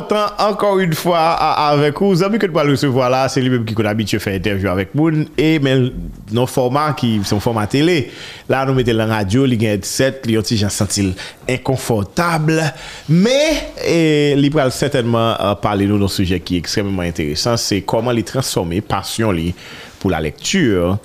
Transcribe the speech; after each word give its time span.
content 0.00 0.26
encore 0.38 0.78
une 0.78 0.94
fois 0.94 1.18
à, 1.18 1.68
à 1.68 1.72
avec 1.72 2.00
vous. 2.00 2.22
Amis 2.22 2.38
que 2.38 2.46
nous 2.46 2.58
allons 2.58 2.70
recevoir 2.70 3.10
là, 3.10 3.28
c'est 3.28 3.40
lui-même 3.40 3.64
qui 3.64 3.74
a 3.78 3.82
l'habitude 3.82 4.18
de 4.18 4.22
faire 4.22 4.34
interview 4.34 4.68
avec 4.68 4.94
nous. 4.94 5.26
Et 5.36 5.58
mais 5.58 5.90
nos 6.30 6.46
formats 6.46 6.92
qui 6.92 7.20
sont 7.24 7.40
format 7.40 7.66
télé, 7.66 8.10
là 8.48 8.64
nous 8.64 8.74
mettons 8.74 8.94
la 8.94 9.06
radio, 9.06 9.46
il 9.46 9.62
y 9.62 9.68
a 9.68 9.76
7, 9.80 10.24
il 10.26 10.32
y 10.32 10.36
a 10.36 10.66
un 10.66 10.68
senti 10.68 11.14
inconfortable. 11.48 12.62
Mais 13.08 13.72
et, 13.84 14.32
il 14.32 14.52
va 14.52 14.70
certainement 14.70 15.34
euh, 15.40 15.54
parler 15.54 15.86
nous 15.86 15.98
d'un 15.98 16.08
sujet 16.08 16.40
qui 16.40 16.56
est 16.56 16.58
extrêmement 16.58 17.02
intéressant, 17.02 17.56
c'est 17.56 17.82
comment 17.82 18.12
les 18.12 18.22
transformer 18.22 18.80
passion 18.80 19.32
li, 19.32 19.54
pour 19.98 20.10
la 20.10 20.20
lecture 20.20 20.98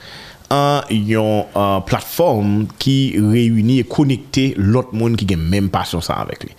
en 0.49 0.81
une 0.91 1.43
euh, 1.55 1.79
plateforme 1.79 2.67
qui 2.77 3.15
réunit 3.17 3.79
et 3.79 3.83
connecte 3.83 4.39
l'autre 4.57 4.93
monde 4.93 5.15
qui 5.15 5.31
a 5.33 5.37
même 5.37 5.69
passion 5.69 5.99
ça 5.99 6.13
avec 6.13 6.43
lui. 6.43 6.51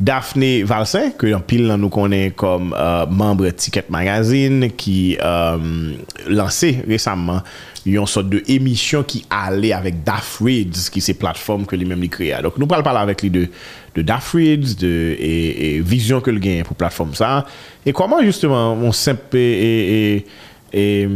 Daphne 0.00 0.64
Valsin, 0.64 1.10
que 1.10 1.32
en 1.32 1.40
pile 1.40 1.66
nous 1.78 1.88
connaît 1.88 2.32
comme 2.34 2.74
euh, 2.76 3.06
membre 3.06 3.48
Ticket 3.50 3.84
Magazine, 3.88 4.70
qui 4.76 5.16
euh, 5.22 5.92
lancé 6.28 6.82
récemment 6.86 7.42
une 7.86 8.06
sorte 8.06 8.30
de 8.30 8.42
émission 8.48 9.02
qui 9.02 9.24
allait 9.28 9.72
avec 9.72 10.02
Daph 10.04 10.40
Reads, 10.40 10.90
qui 10.90 11.00
c'est 11.00 11.14
plateforme 11.14 11.66
que 11.66 11.76
lui-même 11.76 12.00
lui 12.00 12.08
créa. 12.08 12.40
Donc 12.42 12.56
nous 12.58 12.66
parlons 12.66 12.84
avec 12.98 13.22
lui 13.22 13.30
de, 13.30 13.48
de 13.94 14.02
Daph 14.02 14.32
Reads, 14.32 14.74
de 14.80 15.14
et, 15.18 15.76
et 15.76 15.80
vision 15.80 16.20
que 16.20 16.30
le 16.30 16.38
gagne 16.38 16.64
pour 16.64 16.76
plateforme 16.76 17.14
ça, 17.14 17.44
et 17.84 17.92
comment 17.92 18.22
justement 18.22 18.72
on 18.72 18.90
simple 18.90 19.36
et, 19.36 20.24
et, 20.72 21.02
et 21.02 21.08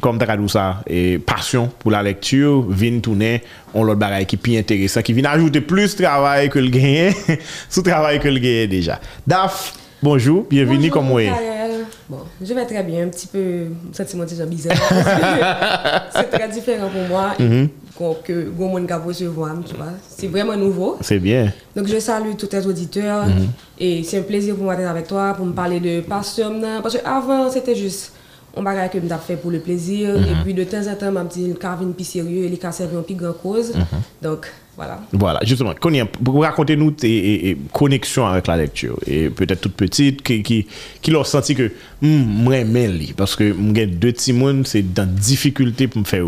comme 0.00 0.18
tu 0.18 0.24
as 0.30 0.36
dit 0.36 0.48
ça, 0.48 0.82
et 0.86 1.18
passion 1.18 1.70
pour 1.78 1.90
la 1.90 2.02
lecture, 2.02 2.62
vient 2.70 2.98
tourner, 3.00 3.42
on 3.74 3.82
l'autre 3.84 3.98
bagaille 3.98 4.26
qui 4.26 4.36
est 4.36 4.38
plus 4.38 4.56
intéressant, 4.58 5.02
qui 5.02 5.12
vient 5.12 5.30
ajouter 5.30 5.60
plus 5.60 5.96
de 5.96 6.02
travail 6.04 6.48
que 6.48 6.58
le 6.58 6.68
gain, 6.68 7.10
sous 7.68 7.82
travail 7.82 8.18
que 8.20 8.28
le 8.28 8.38
gain 8.38 8.66
déjà. 8.68 9.00
Daf, 9.26 9.74
bonjour, 10.02 10.46
bienvenue, 10.48 10.90
est? 11.18 11.26
Karel. 11.26 11.70
Bon, 12.08 12.18
je 12.42 12.52
vais 12.54 12.66
très 12.66 12.82
bien, 12.82 13.04
un 13.04 13.08
petit 13.08 13.26
peu 13.28 13.66
sentiment 13.92 14.24
déjà 14.24 14.44
bizarre. 14.46 14.76
c'est 16.14 16.30
très 16.30 16.48
différent 16.48 16.88
pour 16.88 17.02
moi 17.08 17.34
Mhm. 17.38 17.68
qu'on- 17.96 18.14
que 18.24 18.48
Goumon 18.50 18.82
Gabo 18.84 19.08
recevoir, 19.08 19.54
tu 19.68 19.74
vois. 19.76 19.92
C'est 20.08 20.26
vraiment 20.26 20.56
nouveau. 20.56 20.96
C'est 21.00 21.18
bien. 21.18 21.52
Donc 21.76 21.86
je 21.86 21.98
salue 21.98 22.34
tous 22.36 22.46
tes 22.48 22.64
auditeurs 22.66 23.26
Mhm. 23.26 23.48
et 23.78 24.02
c'est 24.02 24.18
un 24.18 24.22
plaisir 24.22 24.54
pour 24.56 24.64
moi 24.64 24.76
d'être 24.76 24.88
avec 24.90 25.06
toi 25.06 25.34
pour 25.34 25.46
me 25.46 25.52
parler 25.52 25.78
de 25.80 26.00
passion. 26.00 26.60
Parce 26.82 26.96
que 26.96 27.04
avant 27.06 27.50
c'était 27.50 27.74
juste 27.76 28.12
on 28.56 28.62
bagage 28.62 28.90
que 28.90 28.98
je 29.00 29.06
fait 29.18 29.36
pour 29.36 29.50
le 29.50 29.60
plaisir 29.60 30.14
Mhm. 30.14 30.22
et 30.24 30.42
puis 30.44 30.54
de 30.54 30.64
temps 30.64 30.86
en 30.90 30.94
temps 30.94 31.12
m'a 31.12 31.24
dit 31.24 31.54
Carvin 31.60 31.90
plus 31.92 32.04
sérieux 32.04 32.44
et 32.44 32.48
les 32.48 32.56
cas 32.58 32.72
servi 32.72 32.96
en 32.96 33.02
plus 33.02 33.14
grand 33.14 33.32
cause. 33.32 33.74
Mhm. 33.74 33.84
Donc 34.22 34.46
voilà. 34.76 34.98
Voilà, 35.12 35.40
justement, 35.44 35.74
pour 36.06 36.42
raconter-nous 36.42 36.92
tes 36.92 37.10
et- 37.10 37.50
et 37.50 37.58
connexions 37.72 38.26
avec 38.26 38.46
la 38.46 38.56
lecture, 38.56 38.96
et 39.06 39.28
peut-être 39.28 39.60
toute 39.60 39.74
petite, 39.74 40.22
qui, 40.22 40.42
qui, 40.42 40.66
qui 41.02 41.10
l'ont 41.10 41.22
senti 41.24 41.54
que, 41.54 41.70
hmm, 42.00 42.08
moi, 42.24 42.64
lire, 42.88 43.12
parce 43.14 43.36
que 43.36 43.52
j'ai 43.74 43.86
deux 43.86 44.12
petits 44.12 44.32
c'est 44.64 44.80
dans 44.94 45.06
difficulté 45.06 45.86
pour 45.86 46.00
me 46.00 46.06
faire 46.06 46.24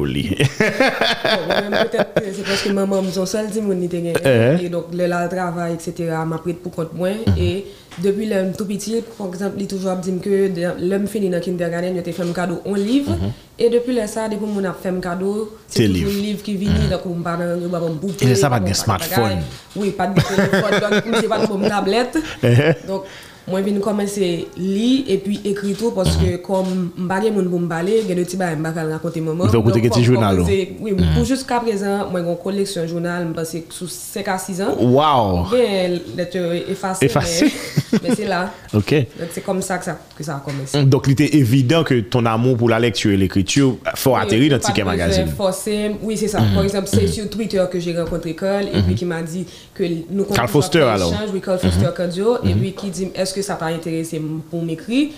peut-être 1.90 2.72
maman 2.74 3.02
son 3.10 3.24
était 3.82 4.00
gagné. 4.02 4.14
Eh. 4.60 4.66
Et 4.66 4.68
donc 4.68 4.86
le 4.92 5.06
le 5.06 5.28
travail 5.28 5.72
etc. 5.74 6.10
m'a 6.26 6.38
pris 6.38 6.52
pour 6.54 6.72
compte 6.72 6.92
moi 6.94 7.08
et 7.38 7.64
depuis 7.98 8.26
le 8.26 8.52
tout 8.56 8.64
petit 8.66 9.02
par 9.18 9.26
exemple 9.28 9.56
il 9.58 9.66
toujours 9.66 9.96
dit 9.96 10.12
que 10.18 10.48
de- 10.48 10.88
l'homme 10.88 11.06
fini 11.06 11.28
dans 11.28 11.40
kindergarten 11.40 11.94
il 11.96 12.02
te 12.02 12.10
fait 12.12 12.22
un 12.22 12.32
cadeau 12.32 12.60
un 12.66 12.76
livre. 12.76 13.12
Et 13.58 13.68
depuis 13.68 13.94
là 13.94 14.06
ça 14.06 14.28
depuis 14.28 14.46
mon 14.46 14.64
a 14.64 14.72
fait 14.72 14.88
un 14.88 15.00
cadeau 15.00 15.56
C'est 15.68 15.84
un 15.84 15.88
livre 15.88 16.42
qui 16.42 16.56
vient 16.56 16.72
donc 16.90 17.00
on 17.06 17.20
pas 17.20 17.36
bon 17.36 17.94
bouquet, 17.94 18.26
Et 18.30 18.34
ça, 18.34 18.48
pas 18.50 18.60
de 18.60 18.72
smartphone. 18.72 19.38
oui 19.76 19.90
pas 19.90 20.06
de 20.06 20.14
téléphone 20.20 20.80
donc 20.80 21.16
c'est 21.20 21.28
pas 21.28 21.46
de 21.46 21.68
tablette. 21.68 22.18
Eh. 22.42 22.72
Mwen 23.42 23.64
vin 23.66 23.80
komanse 23.82 24.26
li 24.54 24.88
e 25.10 25.16
pi 25.18 25.40
ekri 25.50 25.72
tou 25.74 25.90
poske 25.96 26.36
kom 26.46 26.68
mbage 26.94 27.32
moun 27.34 27.48
pou 27.50 27.58
mbale, 27.62 27.96
gen 28.06 28.20
de 28.20 28.26
ti 28.28 28.38
ba 28.38 28.52
mbakal 28.54 28.92
rakonte 28.94 29.18
mwaman. 29.24 29.50
Mwen 29.50 29.64
kote 29.66 29.82
gen 29.82 29.94
ti 29.96 30.04
jounal 30.06 30.42
ou? 30.44 30.58
Oui, 30.84 30.94
pou 30.94 31.26
jusqu'a 31.26 31.58
prezant, 31.64 32.06
mwen 32.12 32.28
kon 32.28 32.38
koleksyon 32.44 32.86
jounal 32.86 33.26
mpase 33.32 33.64
sou 33.74 33.90
5 33.90 34.30
a 34.34 34.36
6 34.38 34.62
an. 34.68 34.76
Wow! 34.94 35.48
Gen 35.50 35.98
lete 36.18 36.42
efase. 36.70 37.08
Efase? 37.08 37.50
Men 37.98 38.14
se 38.16 38.28
la. 38.30 38.44
Ok. 38.78 38.94
Se 39.34 39.42
kom 39.42 39.58
sa 39.66 39.80
ki 39.82 40.26
sa 40.28 40.38
komanse. 40.46 40.84
Donk 40.86 41.10
li 41.10 41.16
te 41.18 41.26
evidant 41.40 41.88
ke 41.88 41.98
ton 42.14 42.30
amon 42.30 42.54
pou 42.60 42.70
la 42.70 42.78
lektur 42.82 43.16
e 43.16 43.18
l'ekritur 43.18 43.74
fò 43.98 44.14
ateri 44.20 44.52
nan 44.54 44.62
ti 44.62 44.70
ke 44.76 44.86
magazin. 44.86 45.34
Fò 45.34 45.50
se, 45.56 45.80
oui 46.04 46.20
se 46.20 46.30
sa. 46.30 46.44
Por 46.54 46.62
exemple, 46.62 46.94
se 46.94 47.10
sur 47.10 47.26
Twitter 47.32 47.66
ke 47.72 47.82
jè 47.82 47.96
renkontre 47.98 48.36
Cole, 48.38 48.70
e 48.70 48.86
pi 48.86 48.96
ki 49.02 49.10
ma 49.10 49.18
di 49.26 49.42
ke 49.74 49.90
nou 50.12 50.30
konti 50.30 50.46
fò 50.46 50.62
prechange, 50.62 51.30
oui 51.34 51.42
Cole 51.42 51.58
Foster 51.66 51.90
Kadjo, 51.98 52.38
e 52.46 52.54
pi 52.54 52.72
ki 52.78 52.94
di 52.94 53.10
m 53.10 53.14
es 53.18 53.31
est-ce 53.32 53.40
que 53.40 53.42
ça 53.46 53.54
t'a 53.54 53.66
intéressé 53.66 54.20
pour 54.50 54.62
m'écrire 54.62 55.08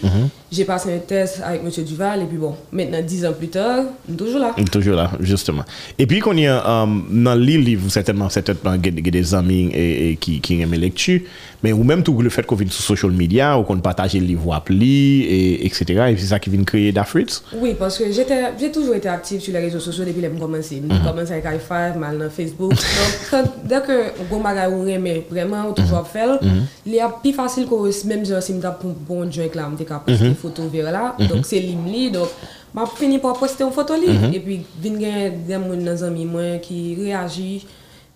J'ai 0.53 0.65
passé 0.65 0.95
un 0.95 0.99
test 0.99 1.41
avec 1.45 1.63
M. 1.63 1.85
Duval 1.85 2.23
et 2.23 2.27
puis 2.27 2.39
bon, 2.39 2.55
maintenant, 2.71 3.03
10 3.03 3.27
ans 3.27 3.33
plus 3.37 3.49
tard, 3.49 3.85
toujours 4.17 4.39
là. 4.39 4.55
Toujours 4.71 4.95
là, 4.95 5.11
justement. 5.19 5.65
Et 5.99 6.07
puis, 6.07 6.21
qu'on 6.21 6.37
y 6.37 6.47
a 6.47 6.65
euh, 6.65 6.87
dans 7.11 7.35
le 7.35 7.41
livre, 7.41 7.91
certainement, 7.91 8.29
certainement, 8.29 8.75
il 8.83 9.05
y 9.05 9.09
a 9.09 9.11
des 9.11 9.35
amis 9.35 9.71
et, 9.75 10.11
et 10.11 10.17
qui, 10.17 10.41
qui 10.41 10.61
aiment 10.61 10.75
lecture, 10.75 11.21
mais 11.65 11.73
ou 11.73 11.83
même 11.83 12.03
tout 12.03 12.21
le 12.21 12.29
fait 12.29 12.45
qu'on 12.45 12.57
vient 12.57 12.71
sur 12.71 12.85
social 12.85 13.11
media, 13.11 13.59
ou 13.59 13.63
qu'on 13.63 13.79
partage 13.79 14.13
le 14.13 14.21
livre 14.21 14.49
ou 14.49 14.53
appli, 14.53 15.23
et, 15.23 15.67
etc. 15.67 15.83
Et 16.11 16.17
c'est 16.19 16.27
ça 16.27 16.39
qui 16.39 16.51
vient 16.51 16.63
créer 16.63 16.93
Dafritz. 16.93 17.43
Oui, 17.55 17.75
parce 17.79 17.97
que 17.97 18.05
j'ai 18.13 18.71
toujours 18.71 18.95
été 18.95 19.09
active 19.09 19.41
sur 19.41 19.55
les 19.55 19.61
réseaux 19.61 19.81
sociaux 19.81 20.05
depuis 20.05 20.21
que 20.21 20.29
j'ai 20.31 20.39
commencé. 20.39 20.83
J'ai 20.87 21.09
commencé 21.09 21.33
avec 21.33 21.47
i5, 21.47 21.97
mal 21.97 22.19
dans 22.19 22.29
Facebook. 22.29 22.73
Donc, 23.33 23.47
dès 23.65 23.81
que 23.81 24.13
on 24.31 24.41
bagay 24.41 24.67
ou 24.75 24.81
remet 24.81 25.27
vraiment, 25.31 25.71
ou 25.71 25.73
toujours 25.73 26.07
faire, 26.07 26.39
il 26.85 26.93
y 26.93 27.01
a 27.01 27.09
plus 27.09 27.33
facile 27.33 27.65
que 27.67 28.07
même 28.07 28.27
si 28.27 28.33
je 28.33 28.69
pour 28.79 28.91
bon 29.09 29.25
drink 29.25 29.55
là, 29.55 29.71
je 29.79 29.85
poster 29.85 30.29
des 30.29 30.35
photos 30.35 30.67
vers 30.71 30.93
là. 30.93 31.17
Donc, 31.31 31.47
c'est 31.47 31.61
limli. 31.61 32.11
Donc, 32.11 32.29
m'a 32.75 32.85
fini 32.85 33.19
par 33.19 33.39
poster 33.39 33.65
une 33.65 33.73
photo. 33.73 33.95
Et 33.95 34.41
puis, 34.41 34.61
vinn 34.83 35.01
gen 35.01 35.33
des 35.49 35.57
moun 35.57 35.83
dans 35.83 36.03
amis 36.03 36.29
qui 36.61 36.95
réagit 37.01 37.65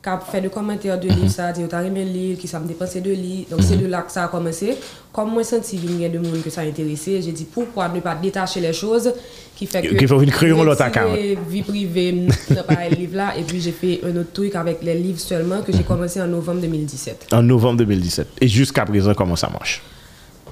qui 0.00 0.08
a 0.08 0.18
fait 0.18 0.40
des 0.40 0.48
commentaires 0.48 0.98
de 0.98 1.08
livre, 1.08 1.28
ça 1.28 1.50
dit, 1.50 1.62
t'as 1.68 1.82
aimé 1.82 2.04
le 2.04 2.12
livre, 2.12 2.40
qui 2.40 2.46
ça 2.46 2.60
me 2.60 2.68
dépensé 2.68 3.00
de 3.00 3.10
livre. 3.10 3.50
Donc 3.50 3.62
c'est 3.62 3.76
de 3.76 3.86
là 3.86 4.02
que 4.02 4.12
ça 4.12 4.24
a 4.24 4.28
commencé. 4.28 4.76
Comme 5.12 5.32
moi, 5.32 5.42
senti 5.42 5.76
qu'il 5.76 6.00
y 6.00 6.04
a 6.04 6.08
de 6.08 6.18
monde 6.18 6.40
que 6.42 6.50
ça 6.50 6.60
a 6.60 6.64
intéressé, 6.64 7.20
j'ai 7.20 7.32
dit 7.32 7.46
pourquoi 7.52 7.88
ne 7.88 7.98
pas 7.98 8.14
détacher 8.14 8.60
les 8.60 8.72
choses 8.72 9.12
qui 9.56 9.66
fait 9.66 9.82
que. 9.82 9.96
Qu'il 9.96 10.06
faut 10.06 10.20
une 10.22 10.30
crayon 10.30 10.62
l'autre 10.62 10.82
account. 10.82 11.14
vie 11.48 11.62
privée 11.62 12.28
pareil 12.66 12.94
livre 12.94 13.16
là. 13.16 13.36
Et 13.36 13.42
puis 13.42 13.60
j'ai 13.60 13.72
fait 13.72 14.00
un 14.04 14.16
autre 14.16 14.32
truc 14.32 14.54
avec 14.54 14.82
les 14.82 14.94
livres 14.94 15.18
seulement 15.18 15.62
que 15.62 15.72
j'ai 15.72 15.82
commencé 15.82 16.20
en 16.20 16.28
novembre 16.28 16.60
2017. 16.60 17.28
En 17.32 17.42
novembre 17.42 17.78
2017. 17.78 18.28
Et 18.40 18.46
jusqu'à 18.46 18.84
présent, 18.84 19.14
comment 19.14 19.36
ça 19.36 19.48
marche? 19.48 19.82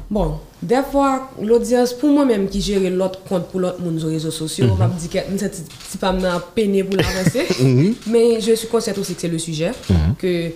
Bon, 0.08 0.38
des 0.62 0.82
fois, 0.90 1.30
l'audience, 1.42 1.92
pour 1.92 2.10
moi-même 2.10 2.48
qui 2.48 2.60
gère 2.60 2.90
l'autre 2.90 3.20
compte 3.28 3.48
pour 3.48 3.60
l'autre 3.60 3.80
monde 3.80 3.98
sur 3.98 4.08
les 4.08 4.14
réseaux 4.14 4.30
sociaux, 4.30 4.66
on 4.70 4.76
m'a 4.76 4.86
dit 4.88 5.08
que 5.08 5.18
je 5.18 5.46
suis 5.88 5.98
pas 5.98 6.14
peiné 6.54 6.84
pour 6.84 6.96
l'avancer. 6.96 7.46
Mais 8.06 8.40
je 8.40 8.54
suis 8.54 8.68
consciente 8.68 8.98
aussi 8.98 9.14
que 9.14 9.20
c'est 9.20 9.28
le 9.28 9.38
sujet. 9.38 9.72
Que 10.18 10.50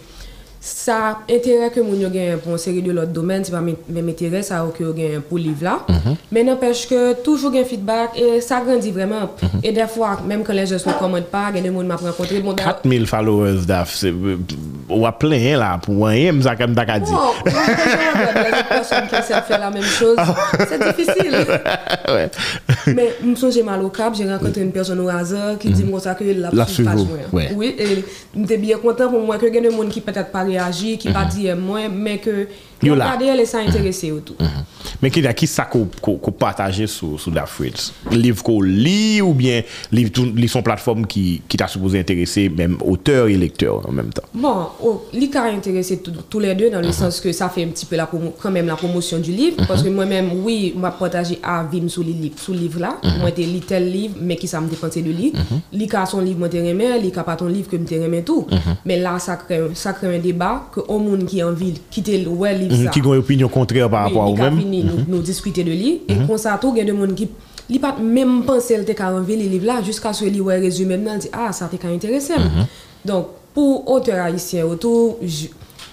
sa 0.60 1.24
entere 1.24 1.70
ke 1.72 1.80
moun 1.80 1.96
yo 2.02 2.10
genyen 2.12 2.40
pou 2.44 2.52
an 2.52 2.60
seri 2.60 2.82
de 2.84 2.92
lot 2.92 3.08
domen, 3.16 3.40
se 3.48 3.52
pa 3.52 3.62
men 3.64 4.08
entere 4.12 4.42
sa 4.44 4.58
ou 4.66 4.74
ke 4.76 4.82
yo 4.84 4.90
genyen 4.92 5.22
pou 5.24 5.40
liv 5.40 5.62
la, 5.64 5.78
mm 5.88 5.96
-hmm. 5.96 6.16
men 6.36 6.50
anpech 6.52 6.82
ke 6.90 6.98
toujou 7.24 7.50
gen 7.50 7.64
feedback, 7.64 8.12
e 8.20 8.40
sa 8.44 8.60
grandi 8.60 8.92
vreman, 8.92 9.30
mm 9.40 9.48
-hmm. 9.48 9.64
e 9.64 9.72
defwa, 9.72 10.18
menm 10.26 10.44
ke 10.44 10.52
les 10.52 10.68
jes 10.68 10.84
nou 10.84 10.98
komod 11.00 11.30
pa, 11.32 11.50
gen 11.54 11.64
de 11.64 11.70
moun 11.70 11.86
map 11.86 12.04
renkontre, 12.04 12.42
4000 12.44 13.06
followers 13.06 13.64
daf, 13.66 14.04
wap 14.88 15.18
plen 15.18 15.56
la, 15.58 15.78
pou 15.78 16.04
an 16.04 16.16
yem 16.18 16.42
zakem 16.42 16.74
takadi. 16.74 17.10
Wow, 17.10 17.32
les 18.44 18.62
person 18.68 19.08
ki 19.08 19.22
se 19.24 19.40
fè 19.48 19.58
la 19.58 19.70
menm 19.70 19.88
chose, 19.96 20.20
se 20.68 20.76
difisil. 20.84 21.34
Men, 22.98 23.08
mson 23.32 23.50
jè 23.50 23.64
mal 23.64 23.80
okap, 23.84 24.12
jè 24.14 24.28
renkontre 24.28 24.60
yon 24.60 24.72
person 24.76 25.00
ou 25.00 25.08
aza, 25.08 25.56
ki 25.56 25.72
di 25.72 25.88
mwosa 25.88 26.14
ke 26.14 26.36
la 26.36 26.52
psou 26.52 26.84
fach 26.84 27.00
mwen. 27.32 27.56
Oui, 27.56 27.72
e 27.78 28.04
mte 28.36 28.60
biye 28.60 28.76
kontan 28.76 29.08
pou 29.08 29.24
mwen 29.24 29.40
ke 29.40 29.48
gen 29.48 29.62
de 29.62 29.72
moun 29.72 29.88
ki 29.88 30.04
petat 30.04 30.28
pari 30.34 30.49
réagi, 30.50 30.98
qui 30.98 31.10
pas 31.10 31.24
dit 31.24 31.48
moi, 31.54 31.88
mais 31.88 32.18
que 32.18 32.30
Yo 32.30 32.46
ils 32.82 32.92
ont 32.92 32.94
là. 32.96 33.04
regardé 33.06 33.26
et 34.04 34.79
Mais 35.02 35.10
qui, 35.10 35.22
qui 35.34 35.46
ça 35.46 35.64
qu'on 35.64 36.16
partage 36.32 36.84
sur, 36.86 37.18
sur 37.20 37.30
Dafritz? 37.30 37.92
Livre 38.10 38.42
qu'on 38.42 38.60
lit 38.62 39.20
ou 39.22 39.32
bien 39.34 39.62
livre 39.92 40.10
tout- 40.12 40.32
son 40.48 40.62
plateforme 40.62 41.06
qui, 41.06 41.42
qui 41.48 41.56
t'a 41.56 41.68
supposé 41.68 42.00
intéresser 42.00 42.48
même 42.48 42.76
auteur 42.84 43.28
et 43.28 43.36
lecteur 43.36 43.88
en 43.88 43.92
même 43.92 44.10
temps? 44.12 44.22
Bon, 44.34 44.66
oh, 44.82 45.04
l'ICA 45.12 45.42
a 45.42 45.50
intéressé 45.52 46.00
tous 46.28 46.38
les 46.40 46.54
deux 46.54 46.70
dans 46.70 46.80
le 46.80 46.92
sens 46.92 47.20
que 47.20 47.30
ça 47.32 47.48
fait 47.48 47.64
un 47.64 47.68
petit 47.68 47.86
peu 47.86 47.96
la 47.96 48.04
promo- 48.06 48.32
quand 48.40 48.50
même 48.50 48.66
la 48.66 48.76
promotion 48.76 49.18
du 49.18 49.30
livre. 49.32 49.64
Parce 49.68 49.82
que 49.82 49.88
moi-même, 49.88 50.30
oui, 50.44 50.74
moi 50.76 50.90
partagé 50.90 51.38
à 51.42 51.64
Vim 51.70 51.88
sur 51.88 52.02
le 52.02 52.10
livre, 52.10 52.34
sur 52.38 52.52
le 52.52 52.60
livre 52.60 52.80
là. 52.80 52.96
Moi, 53.20 53.30
j'ai 53.36 53.46
lu 53.46 53.60
tel 53.60 53.90
livre, 53.90 54.14
mais 54.20 54.36
qui 54.36 54.48
ça 54.48 54.60
me 54.60 54.68
dépensé 54.68 55.02
de 55.02 55.10
lire. 55.10 55.32
L'ICA 55.72 56.02
a 56.02 56.06
son 56.06 56.20
livre, 56.20 56.38
moi, 56.40 56.48
j'ai 56.52 56.66
aimé. 56.66 56.86
L'ICA 57.00 57.22
pas 57.22 57.36
ton 57.36 57.46
livre 57.46 57.68
que 57.68 57.76
je 57.76 57.94
aimé 57.94 58.22
tout. 58.24 58.46
Mais 58.84 58.98
là, 58.98 59.18
ça 59.18 59.36
crée, 59.36 59.60
ça 59.74 59.92
crée 59.92 60.16
un 60.16 60.18
débat 60.18 60.68
que 60.74 60.80
au 60.80 60.98
monde 60.98 61.26
qui 61.26 61.40
a 61.40 61.46
envie 61.48 61.72
de 61.72 61.78
quitter 61.90 62.18
le 62.18 62.28
ouais, 62.30 62.56
livre. 62.56 62.90
Qui 62.90 63.00
ont 63.02 63.14
une 63.14 63.20
opinion 63.20 63.48
contraire 63.48 63.88
par 63.88 64.04
rapport 64.04 64.24
à 64.40 64.50
li 64.50 64.79
mi, 64.82 64.92
mhm. 64.92 65.06
nou, 65.06 65.16
nou 65.16 65.26
diskwite 65.26 65.64
de 65.66 65.76
li, 65.76 65.92
e 66.08 66.18
konsato 66.28 66.72
gen 66.76 66.90
de 66.90 66.96
moun 66.96 67.14
ki 67.18 67.28
li 67.70 67.78
pat 67.82 68.00
menm 68.02 68.42
panse 68.46 68.74
el 68.74 68.86
te 68.88 68.96
ka 68.98 69.10
anve 69.12 69.36
li 69.38 69.48
liv 69.52 69.66
la, 69.66 69.80
jiska 69.84 70.12
sou 70.16 70.30
li 70.30 70.42
wè 70.44 70.58
rezume 70.62 70.98
mnen, 70.98 71.22
di, 71.22 71.30
ah, 71.32 71.50
sa 71.56 71.70
te 71.70 71.80
ka 71.80 71.90
interese 71.92 72.38
m. 72.38 72.46
Mhm. 72.46 72.70
Donk, 73.06 73.36
pou 73.54 73.80
ote 73.94 74.14
haisyen, 74.14 74.68
oto, 74.70 74.92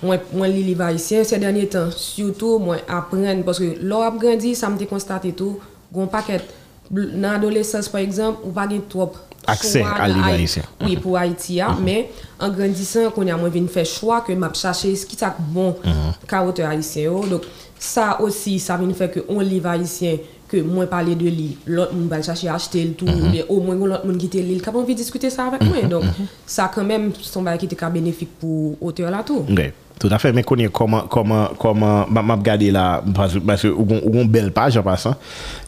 mwen 0.03 0.51
li 0.53 0.63
liv 0.67 0.81
haisyen, 0.83 1.25
se 1.25 1.39
denye 1.41 1.65
tan, 1.71 1.91
syoutou 1.95 2.61
mwen 2.63 2.81
apren, 2.87 3.43
paske 3.47 3.73
lor 3.81 4.07
ap 4.07 4.19
grandi, 4.21 4.53
sa 4.57 4.69
mte 4.73 4.89
konstate 4.89 5.33
tou, 5.37 5.61
goun 5.93 6.09
paket, 6.11 6.45
dans 6.91 7.31
l'adolescence 7.31 7.89
par 7.89 8.01
exemple 8.01 8.39
ou 8.45 8.49
pas 8.51 8.67
trop. 8.89 9.11
Accès 9.49 9.81
à 9.81 10.03
haïtien. 10.03 10.63
oui 10.81 10.97
pour 10.97 11.17
Haïti 11.17 11.61
hein, 11.61 11.77
mais 11.81 12.09
en 12.37 12.49
grandissant 12.49 13.09
qu'on 13.11 13.25
a 13.27 13.37
moins 13.37 13.47
vinn 13.47 13.69
faire 13.69 13.85
choix 13.85 14.19
que 14.19 14.33
m'a 14.33 14.51
chercher 14.53 14.93
ce 14.93 15.05
qui 15.05 15.15
t'a 15.15 15.33
bon 15.39 15.73
ka 16.27 16.43
auteur 16.43 16.69
haïtien 16.69 17.03
yo. 17.03 17.25
donc 17.25 17.43
ça 17.79 18.19
aussi 18.19 18.59
ça 18.59 18.75
vient 18.75 18.93
faire 18.93 19.09
que 19.09 19.21
on 19.29 19.39
livre 19.39 19.69
haïtien 19.69 20.17
que 20.49 20.57
moi 20.57 20.85
parler 20.85 21.15
de 21.15 21.29
lui 21.29 21.57
l'autre 21.65 21.93
monde 21.93 22.09
va 22.09 22.21
chercher 22.21 22.49
acheter 22.49 22.83
le 22.83 22.91
tout 22.91 23.05
ou 23.05 23.29
bien 23.29 23.45
au 23.47 23.61
moins 23.61 23.75
l'autre 23.75 24.05
monde 24.05 24.17
qui 24.17 24.27
te 24.27 24.37
lit 24.37 24.57
capable 24.57 24.79
envie 24.83 24.95
discuter 24.95 25.29
ça 25.29 25.45
avec 25.45 25.61
moi. 25.63 25.81
Donc 25.83 26.03
ça 26.45 26.69
quand 26.73 26.83
même 26.83 27.11
son 27.21 27.41
bail 27.41 27.57
qui 27.57 27.65
était 27.67 27.89
bénéfique 27.89 28.37
pour 28.39 28.75
auteur 28.81 29.09
là 29.11 29.23
tout 29.25 29.45
Tout 29.97 30.13
afe, 30.13 30.29
men 30.35 30.45
konye 30.45 30.69
koman, 30.69 31.07
koman, 31.09 31.55
koman, 31.57 32.11
map 32.13 32.43
gade 32.45 32.69
la, 32.73 33.01
baske 33.01 33.71
ou 33.71 33.85
gon 33.87 34.29
bel 34.29 34.51
page 34.53 34.77
apasan. 34.77 35.17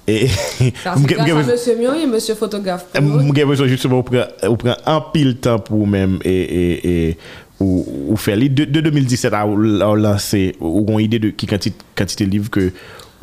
Sase 0.06 1.08
grasa 1.10 1.42
monsie 1.48 1.76
Myon 1.80 1.98
e 1.98 2.06
monsie 2.10 2.36
fotograf. 2.38 2.86
Mwen 3.02 3.34
gen 3.34 3.50
monsie 3.50 3.70
juste 3.72 3.90
pou 3.90 4.04
ou 4.04 4.60
pren 4.62 4.76
an 4.90 5.02
pil 5.14 5.34
tan 5.42 5.62
pou 5.66 5.90
mèm 5.90 6.20
e 6.22 7.16
ou 7.60 8.18
fè 8.22 8.38
li. 8.38 8.52
De 8.54 8.70
2017 8.86 9.34
a 9.34 9.44
ou 9.50 9.98
lansè, 9.98 10.46
ou 10.62 10.86
gon 10.86 11.02
ide 11.02 11.22
de 11.26 11.34
ki 11.34 11.50
kantite 11.50 12.30
liv 12.30 12.54
ke 12.54 12.70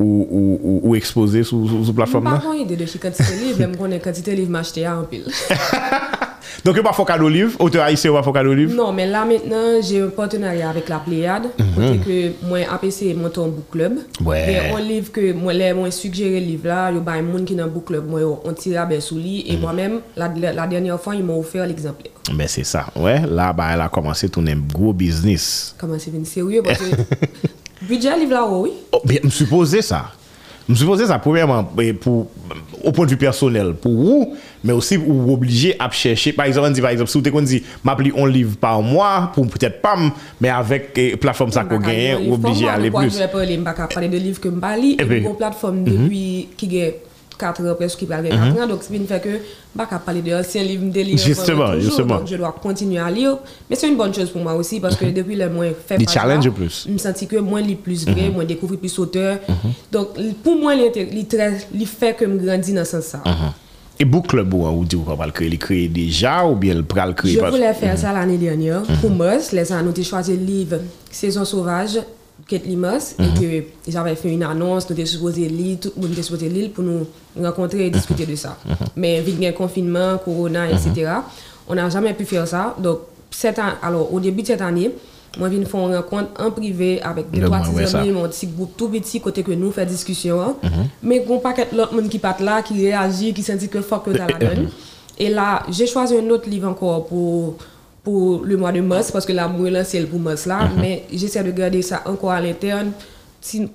ou 0.03 0.93
expose 0.99 1.47
sou 1.47 1.95
platform 1.95 2.27
la? 2.27 2.35
Mwen 2.35 2.43
pa 2.43 2.51
kon 2.51 2.61
ide 2.67 2.83
de 2.83 2.91
ki 2.91 2.99
kantite 3.07 3.31
liv, 3.39 3.63
mwen 3.63 3.79
konen 3.79 4.03
kantite 4.03 4.35
liv 4.35 4.51
m'achete 4.51 4.83
a 4.83 4.99
an 4.99 5.07
pil. 5.07 5.27
Ha 5.47 5.63
ha 5.71 5.83
ha! 5.95 6.16
Donc, 6.63 6.75
il 6.75 6.81
n'y 6.81 6.87
a 6.87 6.89
pas 6.89 6.93
Focal 6.93 7.23
Olive, 7.23 7.55
auteur 7.59 7.83
haïtien, 7.83 8.09
il 8.09 8.13
n'y 8.13 8.17
a 8.17 8.21
pas 8.21 8.25
Focal 8.25 8.47
Olive. 8.47 8.75
Non, 8.75 8.91
mais 8.91 9.07
là 9.07 9.25
maintenant, 9.25 9.81
j'ai 9.81 10.01
un 10.01 10.07
partenariat 10.07 10.69
avec 10.69 10.89
la 10.89 10.99
Pléiade. 10.99 11.47
Mm 11.57 11.97
que 12.05 12.31
moi, 12.47 12.59
APC, 12.69 13.15
mon 13.15 13.29
ton 13.29 13.47
book 13.47 13.69
club. 13.71 13.97
Ouais. 14.23 14.53
Et 14.53 14.57
un 14.73 14.79
livre 14.79 15.11
que 15.11 15.33
moi, 15.33 15.53
les, 15.53 15.73
moi 15.73 15.89
suggéré 15.91 16.39
livre 16.39 16.67
là, 16.67 16.91
il 16.91 16.97
y 16.97 16.99
a 16.99 17.21
des 17.21 17.37
gens 17.37 17.45
qui 17.45 17.55
dans 17.55 17.67
book 17.67 17.85
club, 17.85 18.07
moi, 18.09 18.21
on 18.43 18.53
tire 18.53 18.81
à 18.81 18.99
sous 18.99 19.17
lit. 19.17 19.45
Et 19.47 19.55
mhm. 19.55 19.61
moi-même, 19.61 19.99
la, 20.15 20.27
la, 20.53 20.67
dernière 20.67 20.99
fois, 20.99 21.15
ils 21.15 21.23
m'ont 21.23 21.39
offert 21.39 21.65
l'exemplaire. 21.65 22.11
Mais 22.35 22.47
c'est 22.47 22.63
ça, 22.63 22.87
ouais. 22.95 23.21
Là, 23.27 23.53
bah, 23.53 23.69
elle 23.73 23.81
a 23.81 23.89
commencé 23.89 24.29
tourner 24.29 24.53
un 24.53 24.63
gros 24.73 24.93
business. 24.93 25.75
Comment 25.77 25.97
c'est 25.99 26.25
sérieux? 26.25 26.61
Parce 26.63 26.79
que 26.79 26.95
budget 27.87 28.17
livre 28.17 28.33
là, 28.33 28.45
oh 28.47 28.63
oui. 28.63 28.71
Oh, 28.91 29.01
bien, 29.05 29.19
me 29.23 29.29
supposé 29.29 29.81
ça. 29.81 30.11
Je 30.69 30.75
suppose 30.75 31.05
ça, 31.05 31.17
premièrement, 31.19 31.63
pour, 32.01 32.27
au 32.83 32.91
point 32.91 33.05
de 33.05 33.11
vue 33.11 33.17
personnel, 33.17 33.73
pour 33.73 33.93
vous, 33.93 34.35
mais 34.63 34.73
aussi 34.73 34.97
pour 34.97 35.13
vous 35.13 35.33
obliger 35.33 35.75
à 35.79 35.89
chercher. 35.89 36.33
Par 36.33 36.45
exemple, 36.45 36.67
on 36.67 36.71
dit, 36.71 36.81
par 36.81 36.89
exemple, 36.89 37.09
si 37.09 37.21
vous 37.21 37.41
dit, 37.41 37.63
m'appelez 37.83 38.11
un 38.17 38.27
livre 38.27 38.57
par 38.57 38.81
mois, 38.81 39.31
pour 39.33 39.47
peut-être 39.47 39.81
pas, 39.81 39.95
mais 40.41 40.49
avec 40.49 40.91
la 40.97 41.03
eh, 41.03 41.15
plateforme 41.15 41.51
ça 41.51 41.63
qu'on 41.63 41.79
gagne, 41.79 42.27
vous 42.27 42.33
obligé 42.33 42.67
à 42.67 42.73
aller 42.73 42.91
plus. 42.91 43.17
Je 43.17 43.23
ne 43.23 43.63
parler 43.87 44.09
de 44.09 44.17
livres 44.17 44.41
que 44.41 44.49
je 44.49 44.55
parle, 44.55 44.83
et 44.83 44.97
eh 44.99 45.17
une 45.17 45.35
plateforme 45.35 45.83
mm-hmm. 45.83 46.03
depuis 46.03 46.49
qui 46.57 46.77
est 46.77 47.01
4 47.37 47.61
ans, 47.65 47.75
presque 47.75 47.99
qui 47.99 48.05
parle 48.05 48.27
4 48.29 48.61
ans. 48.61 48.67
Donc, 48.67 48.83
ça 48.83 48.91
veut 48.91 48.99
dire 48.99 49.21
que 49.21 49.29
je 49.29 49.81
ne 49.81 49.99
parler 49.99 50.21
de 50.21 50.33
anciens 50.33 50.63
livres 50.63 50.91
de 50.91 51.01
livres. 51.01 51.17
Justement, 51.17 51.67
toujours. 51.67 51.81
justement. 51.81 52.17
Donc, 52.17 52.27
je 52.27 52.35
dois 52.35 52.51
continuer 52.51 52.99
à 52.99 53.09
lire. 53.11 53.37
Mais 53.69 53.75
c'est 53.75 53.87
une 53.87 53.97
bonne 53.97 54.13
chose 54.13 54.29
pour 54.29 54.41
moi 54.41 54.53
aussi 54.55 54.79
parce 54.79 54.95
que 54.95 55.05
depuis 55.05 55.35
le 55.35 55.49
moins 55.49 55.69
fait 55.87 55.97
Des 55.97 56.07
challenges 56.07 56.49
plus. 56.49 56.85
Je 56.87 56.93
me 56.93 56.97
sens 56.97 57.25
que 57.25 57.37
moi, 57.37 57.61
je 57.61 57.67
lis 57.67 57.75
plus 57.75 58.05
vrai, 58.05 58.31
je 58.37 58.43
découvre 58.43 58.75
plus 58.75 58.97
auteur. 58.99 59.37
Donc, 59.91 60.09
pour 60.43 60.55
moi, 60.55 60.73
il 60.75 61.85
fait 61.85 62.13
que 62.15 62.25
je 62.25 62.35
grandis 62.37 62.73
dans 62.73 62.85
ce 62.85 63.01
sens-là. 63.01 63.23
Et 63.99 64.05
book 64.05 64.27
club 64.27 64.53
ou 64.53 64.85
dit 64.85 64.95
ou 64.95 65.01
pas 65.01 65.25
le 65.25 65.31
créer, 65.31 65.47
il 65.47 65.57
crée 65.57 65.87
déjà 65.87 66.45
ou 66.45 66.55
bien 66.55 66.75
le 66.75 66.83
pral 66.83 67.15
créer 67.15 67.33
Je 67.33 67.39
voulais 67.39 67.73
faire 67.73 67.97
ça 67.97 68.13
l'année 68.13 68.37
dernière 68.37 68.83
pour 69.01 69.09
Moss. 69.09 69.51
Les 69.51 69.63
nous 69.63 69.75
avons 69.75 70.03
choisi 70.03 70.37
le 70.37 70.45
livre 70.45 70.77
Saison 71.09 71.43
sauvage, 71.43 71.99
Kate 72.47 72.67
Moss, 72.75 73.15
et 73.19 73.39
que 73.39 73.91
j'avais 73.91 74.15
fait 74.15 74.29
une 74.31 74.43
annonce, 74.43 74.89
nous 74.89 74.95
étions 74.99 75.17
supposé 75.17 75.47
lire, 75.49 75.77
tout 75.81 75.91
le 75.95 76.01
monde 76.03 76.11
était 76.13 76.23
supposé 76.23 76.47
lire 76.49 76.69
pour 76.73 76.83
nous 76.83 77.05
rencontrer 77.41 77.87
et 77.87 77.89
discuter 77.89 78.25
de 78.25 78.35
ça. 78.35 78.57
Mais 78.95 79.19
vu 79.21 79.45
un 79.45 79.51
confinement, 79.51 80.17
Corona, 80.23 80.69
etc., 80.69 81.11
on 81.67 81.75
n'a 81.75 81.89
jamais 81.89 82.13
pu 82.13 82.23
faire 82.25 82.47
ça. 82.47 82.75
Donc, 82.81 82.99
cette 83.29 83.59
an- 83.59 83.73
alors, 83.83 84.13
au 84.13 84.19
début 84.19 84.41
de 84.43 84.47
cette 84.47 84.61
année, 84.61 84.91
moi, 85.37 85.49
je 85.49 85.55
viens 85.57 85.65
faire 85.65 85.81
une 85.87 85.95
rencontre 85.95 86.29
en 86.41 86.49
privé 86.51 87.01
avec 87.01 87.29
des 87.29 87.41
Le 87.41 87.47
trois 87.47 87.59
petits 87.59 87.95
amis, 87.97 88.11
mon 88.11 88.27
petit 88.29 88.47
groupe 88.47 88.71
tout 88.77 88.87
petit 88.87 89.19
côté 89.19 89.43
que 89.43 89.51
nous 89.51 89.71
fait 89.71 89.85
discussion. 89.85 90.41
hein. 90.41 90.55
Mais 91.03 91.19
a 91.19 91.39
pas 91.39 91.53
l'autre 91.75 91.93
monde 91.93 92.07
qui 92.09 92.17
part 92.17 92.41
là, 92.41 92.61
qui 92.61 92.73
réagit, 92.81 93.33
qui 93.33 93.43
sentit 93.43 93.67
que 93.67 93.81
fuck 93.81 94.05
que 94.05 94.11
t'as 94.11 94.25
la 94.27 94.37
donne. 94.39 94.69
Et 95.19 95.29
là, 95.29 95.63
j'ai 95.69 95.85
choisi 95.85 96.15
un 96.17 96.29
autre 96.29 96.49
livre 96.49 96.69
encore 96.69 97.05
pour, 97.07 97.55
pour 98.07 98.41
le 98.45 98.55
mois 98.55 98.71
de 98.71 98.79
mars, 98.79 99.11
parce 99.11 99.25
que 99.25 99.33
là, 99.33 99.49
moi, 99.49 99.69
là, 99.69 99.83
c'est 99.83 99.99
pour 100.03 100.17
mars 100.17 100.45
là. 100.45 100.69
Mais 100.79 101.03
j'essaie 101.11 101.43
de 101.43 101.51
garder 101.51 101.81
ça 101.81 102.03
encore 102.05 102.31
à 102.31 102.39
l'interne. 102.39 102.91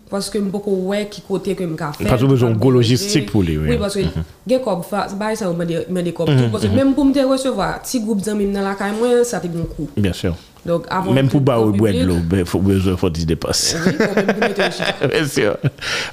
Parce 0.09 0.31
que 0.31 0.39
beaucoup 0.39 0.89
ouais 0.89 1.07
qui 1.11 1.21
côté 1.21 1.55
que 1.55 1.65
je 1.65 1.69
faire. 1.69 1.93
Parce 2.09 2.23
que 2.23 2.27
besoin 2.27 2.51
de 2.51 2.71
logistique 2.71 3.31
pour 3.31 3.43
lui, 3.43 3.59
oui. 3.59 3.77
Parce 3.77 3.95
que 3.95 4.01
gen 4.49 4.61
comme 4.61 4.83
fa, 4.83 5.07
bah 5.19 5.35
ça 5.35 5.51
me 5.51 5.55
me 5.55 6.03
des 6.03 6.13
comme 6.13 6.27
tout 6.29 6.49
parce 6.51 6.65
que 6.65 6.69
même 6.71 6.95
pour 6.95 7.05
me 7.05 7.31
recevoir, 7.31 7.81
petit 7.83 8.01
groupe 8.01 8.23
d'amis 8.23 8.47
dans 8.47 8.63
la 8.63 8.75
caille 8.75 8.93
moi, 8.99 9.23
ça 9.23 9.39
te 9.39 9.47
bon 9.49 9.65
coup. 9.65 9.89
Bien 9.97 10.13
sûr. 10.15 10.35
Donc, 10.65 10.87
avant 10.89 11.13
Même 11.13 11.29
pour 11.29 11.41
boire 11.41 11.67
boire 11.67 11.93
de 11.93 12.05
l'eau, 12.05 12.19
il 12.33 12.45
faut 12.45 12.61
besoin 12.61 12.97
faut 12.97 13.11
des 13.11 13.25
dépenses. 13.25 13.75
Bien 15.11 15.27
sûr. 15.27 15.57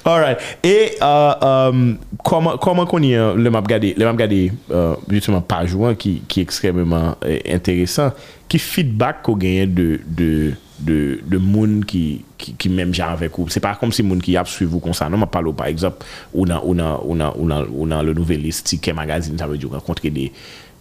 All 0.04 0.22
right. 0.22 0.38
Et 0.64 0.98
uh, 1.00 1.46
um, 1.46 1.98
comment 2.24 2.58
comment 2.58 2.86
qu'on 2.88 3.04
y 3.04 3.16
a 3.16 3.34
le 3.34 3.50
map 3.52 3.62
gardé, 3.62 3.94
le 3.96 4.06
map 4.06 4.14
gardé 4.14 4.52
uh, 4.72 4.74
justement 5.10 5.42
par 5.42 5.68
jouant 5.68 5.94
qui 5.94 6.24
qui 6.28 6.40
est 6.40 6.44
extrêmement 6.44 7.16
euh, 7.24 7.38
intéressant, 7.48 8.12
qui 8.48 8.58
feedback 8.58 9.22
qu'on 9.22 9.38
gagne 9.38 9.72
de 9.72 10.00
de 10.08 10.54
de 10.80 11.20
de 11.28 11.38
monde 11.38 11.86
qui 11.86 12.26
qui, 12.36 12.54
qui 12.56 12.70
même 12.70 12.94
genre 12.94 13.10
avec 13.10 13.38
vous. 13.38 13.50
C'est 13.50 13.60
pas 13.60 13.76
comme 13.76 13.92
si 13.92 14.02
monde 14.02 14.22
qui 14.22 14.36
a 14.36 14.44
suivi 14.46 14.72
vous 14.72 14.80
comme 14.80 14.94
ça. 14.94 15.10
Non, 15.10 15.18
m'a 15.18 15.28
parle 15.28 15.54
par 15.54 15.68
exemple, 15.68 16.04
on 16.34 16.50
a 16.50 16.60
on 16.66 16.80
a 16.80 17.02
on 17.06 17.20
a 17.20 17.34
on 17.38 17.52
a 17.52 17.66
on 17.78 17.92
a 17.92 18.02
le 18.02 18.14
nouveliste 18.14 18.80
qui 18.82 18.94
magazine 18.94 19.38
ça 19.38 19.46
veut 19.46 19.60
dire 19.60 19.70
rencontrer 19.70 20.10
des 20.10 20.32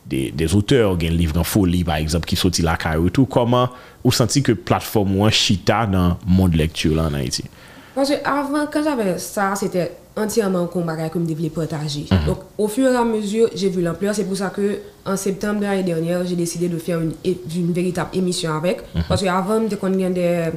des, 0.09 0.31
des 0.31 0.55
auteurs, 0.55 0.99
gen 0.99 1.13
livre 1.13 1.39
en 1.39 1.45
folie 1.45 1.85
par 1.85 1.97
exemple 1.97 2.27
qui 2.27 2.37
sorti 2.37 2.63
la 2.63 2.77
carrière 2.77 3.07
et 3.07 3.11
tout, 3.11 3.27
comment 3.27 3.69
ou 4.05 4.13
senti 4.13 4.43
que 4.43 4.53
plateforme 4.53 5.17
ou 5.17 5.25
un 5.25 5.31
chita 5.31 5.87
dans 5.87 6.09
le 6.09 6.15
monde 6.27 6.55
lecture 6.55 6.95
là 6.95 7.05
en 7.05 7.15
Haïti? 7.15 7.45
Parce 7.95 8.11
que 8.11 8.25
avant, 8.25 8.67
quand 8.73 8.83
j'avais 8.83 9.19
ça, 9.19 9.55
c'était 9.57 9.93
entièrement 10.17 10.65
un 10.65 10.67
combat 10.67 10.97
que 11.09 11.19
je 11.19 11.35
devais 11.35 11.49
partager. 11.49 12.07
Donc, 12.27 12.39
au 12.57 12.69
fur 12.69 12.89
et 12.91 12.97
à 12.97 13.05
mesure, 13.05 13.49
j'ai 13.55 13.69
vu 13.69 13.83
l'ampleur. 13.83 14.15
C'est 14.15 14.25
pour 14.25 14.37
ça 14.37 14.51
que 14.51 14.79
en 15.05 15.17
septembre 15.17 15.61
de 15.61 15.65
l'année 15.65 15.83
dernière, 15.83 16.25
j'ai 16.25 16.37
décidé 16.37 16.69
de 16.69 16.79
faire 16.79 17.01
une, 17.01 17.73
véritable 17.73 18.11
émission 18.15 18.55
avec. 18.55 18.83
Parce 19.09 19.23
qu'avant, 19.23 19.61
je 19.69 19.77
connais 19.77 20.11
des, 20.11 20.51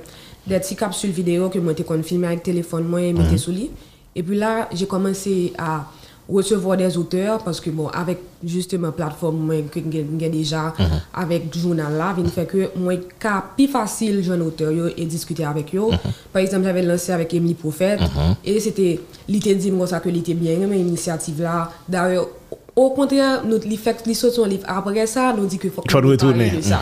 des 0.46 0.60
petites 0.60 0.79
capsules 0.79 1.12
vidéo 1.12 1.50
que 1.50 1.60
je 1.60 2.01
filmer 2.03 2.27
avec 2.27 2.43
téléphone, 2.43 2.86
moi, 2.86 3.01
et 3.01 3.13
mettre 3.13 3.38
sous 3.38 3.51
lit. 3.51 3.72
Et 4.15 4.24
puis 4.24 4.38
là, 4.38 4.67
j'ai 4.74 4.86
commencé 4.86 5.53
à 5.58 5.86
recevoir 6.31 6.77
des 6.77 6.97
auteurs 6.97 7.43
parce 7.43 7.59
que 7.59 7.69
bon 7.69 7.88
avec 7.88 8.19
justement 8.43 8.91
plateforme 8.91 9.38
moi, 9.38 9.55
que 9.71 9.79
j'ai 9.91 10.29
déjà 10.29 10.73
avec 11.13 11.55
journal 11.55 11.93
là 11.97 12.13
vient 12.17 12.25
fait 12.25 12.45
que 12.45 12.69
moi 12.75 12.93
ka 13.19 13.43
plus 13.55 13.67
facile 13.67 14.23
jeune 14.23 14.41
auteur 14.41 14.71
yo 14.71 14.85
et 14.97 15.05
discuter 15.05 15.43
avec 15.45 15.75
eux 15.75 15.89
par 16.31 16.41
exemple 16.41 16.63
j'avais 16.65 16.83
lancé 16.83 17.11
avec 17.11 17.33
Emily 17.33 17.53
Prophète 17.53 18.00
et 18.45 18.59
c'était 18.59 19.00
l'ité 19.27 19.55
dit 19.55 19.71
moi 19.71 19.88
ça 19.88 20.00
que 20.00 20.09
l'était 20.09 20.33
bien 20.33 20.57
mais 20.69 20.79
initiative 20.79 21.41
là. 21.41 21.69
D'ailleurs 21.88 22.27
au 22.75 22.91
contraire 22.91 23.43
notre 23.45 23.67
li 23.67 23.75
fait 23.77 24.05
li 24.05 24.15
sort 24.15 24.31
son 24.31 24.45
livre 24.45 24.63
après 24.67 25.05
ça 25.07 25.33
nous 25.38 25.45
dit 25.45 25.57
que 25.57 25.69
faut 25.69 25.83
Faut 25.89 25.97
retourner. 26.00 26.51
de 26.51 26.61
ça. 26.61 26.79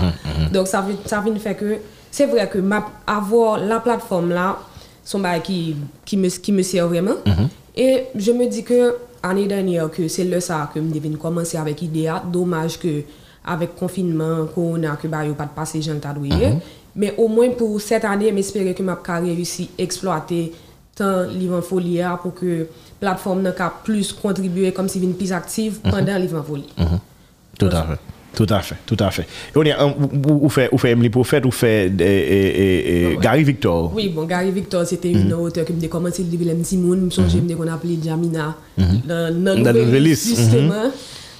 Donc 0.53 0.67
ça 0.67 0.81
vient 0.81 0.95
ça 1.05 1.21
vient 1.21 1.35
fait 1.35 1.55
que 1.55 1.77
c'est 2.11 2.25
vrai 2.27 2.47
que 2.49 2.59
ma, 2.59 2.85
avoir 3.07 3.57
la 3.57 3.79
plateforme 3.79 4.29
là 4.29 4.57
son 5.03 5.19
bail 5.19 5.41
qui 5.41 5.75
qui 6.05 6.17
me 6.17 6.29
qui 6.29 6.51
me 6.51 6.61
sert 6.61 6.87
vraiment. 6.87 7.15
Et 7.75 8.03
je 8.15 8.31
me 8.31 8.45
dis 8.47 8.63
que 8.63 8.95
ane 9.23 9.47
danyer 9.47 9.89
ke 9.93 10.07
se 10.09 10.23
le 10.23 10.39
sa 10.41 10.67
ke 10.73 10.79
m 10.81 10.91
devin 10.91 11.17
komanse 11.17 11.57
avèk 11.59 11.83
idea, 11.87 12.19
domaj 12.33 12.77
ke 12.81 12.93
avèk 13.45 13.75
konfinman, 13.79 14.47
korona, 14.53 14.95
ke 15.01 15.07
ba 15.11 15.23
yo 15.27 15.33
pat 15.33 15.55
pase 15.55 15.81
jan 15.81 15.99
tadouye, 15.99 16.35
mm 16.35 16.55
-hmm. 16.55 16.61
men 16.95 17.11
o 17.17 17.27
mwen 17.27 17.55
pou 17.55 17.79
set 17.79 18.05
ane 18.05 18.31
m 18.31 18.37
espere 18.37 18.73
ke 18.73 18.83
m 18.83 18.89
ap 18.89 19.03
ka 19.03 19.19
reyusi 19.19 19.69
eksploate 19.77 20.51
tan 20.95 21.29
livan 21.39 21.61
folia 21.61 22.17
pou 22.21 22.31
ke 22.31 22.67
platform 22.99 23.41
nan 23.41 23.53
ka 23.53 23.69
plus 23.85 24.13
kontribuye 24.13 24.71
kom 24.71 24.87
si 24.87 24.99
vin 24.99 25.13
pis 25.13 25.31
aktiv 25.31 25.71
mm-hmm. 25.71 25.91
pandan 25.91 26.15
mm 26.15 26.21
-hmm. 26.21 26.27
livan 26.27 26.43
folia. 26.43 26.73
Mm 26.77 26.85
-hmm. 26.85 26.99
Tout 27.59 27.73
avè. 27.73 27.97
À 28.49 28.59
fait, 28.61 28.75
tout 28.85 28.97
à 28.99 29.11
fait. 29.11 29.23
Et 29.23 29.57
on 29.57 29.63
est, 29.63 29.73
ou, 29.81 30.45
ou 30.45 30.49
fait, 30.49 30.69
fait 30.77 30.91
Emily 30.91 31.09
Prophète, 31.09 31.45
ou 31.45 31.51
fait 31.51 31.89
euh, 31.89 32.01
euh, 32.01 33.13
euh, 33.13 33.19
Gary 33.19 33.43
Victor. 33.43 33.91
Oui, 33.93 34.09
bon, 34.09 34.25
Gary 34.25 34.51
Victor, 34.51 34.85
c'était 34.85 35.11
une 35.11 35.33
auteure 35.33 35.65
qui 35.65 35.73
me 35.73 35.87
commencé 35.87 36.23
le 36.23 36.53
petit 36.55 36.77
monde, 36.77 37.01
me 37.01 37.09
songe 37.09 37.35
me 37.35 37.55
qu'on 37.55 37.67
appelait 37.67 37.97
Jamina. 38.03 38.55
Dans 38.77 39.43
dans 39.43 39.63
Dans 39.63 39.73
le 39.73 39.85
Nouvelliste, 39.85 40.27
justement. 40.27 40.91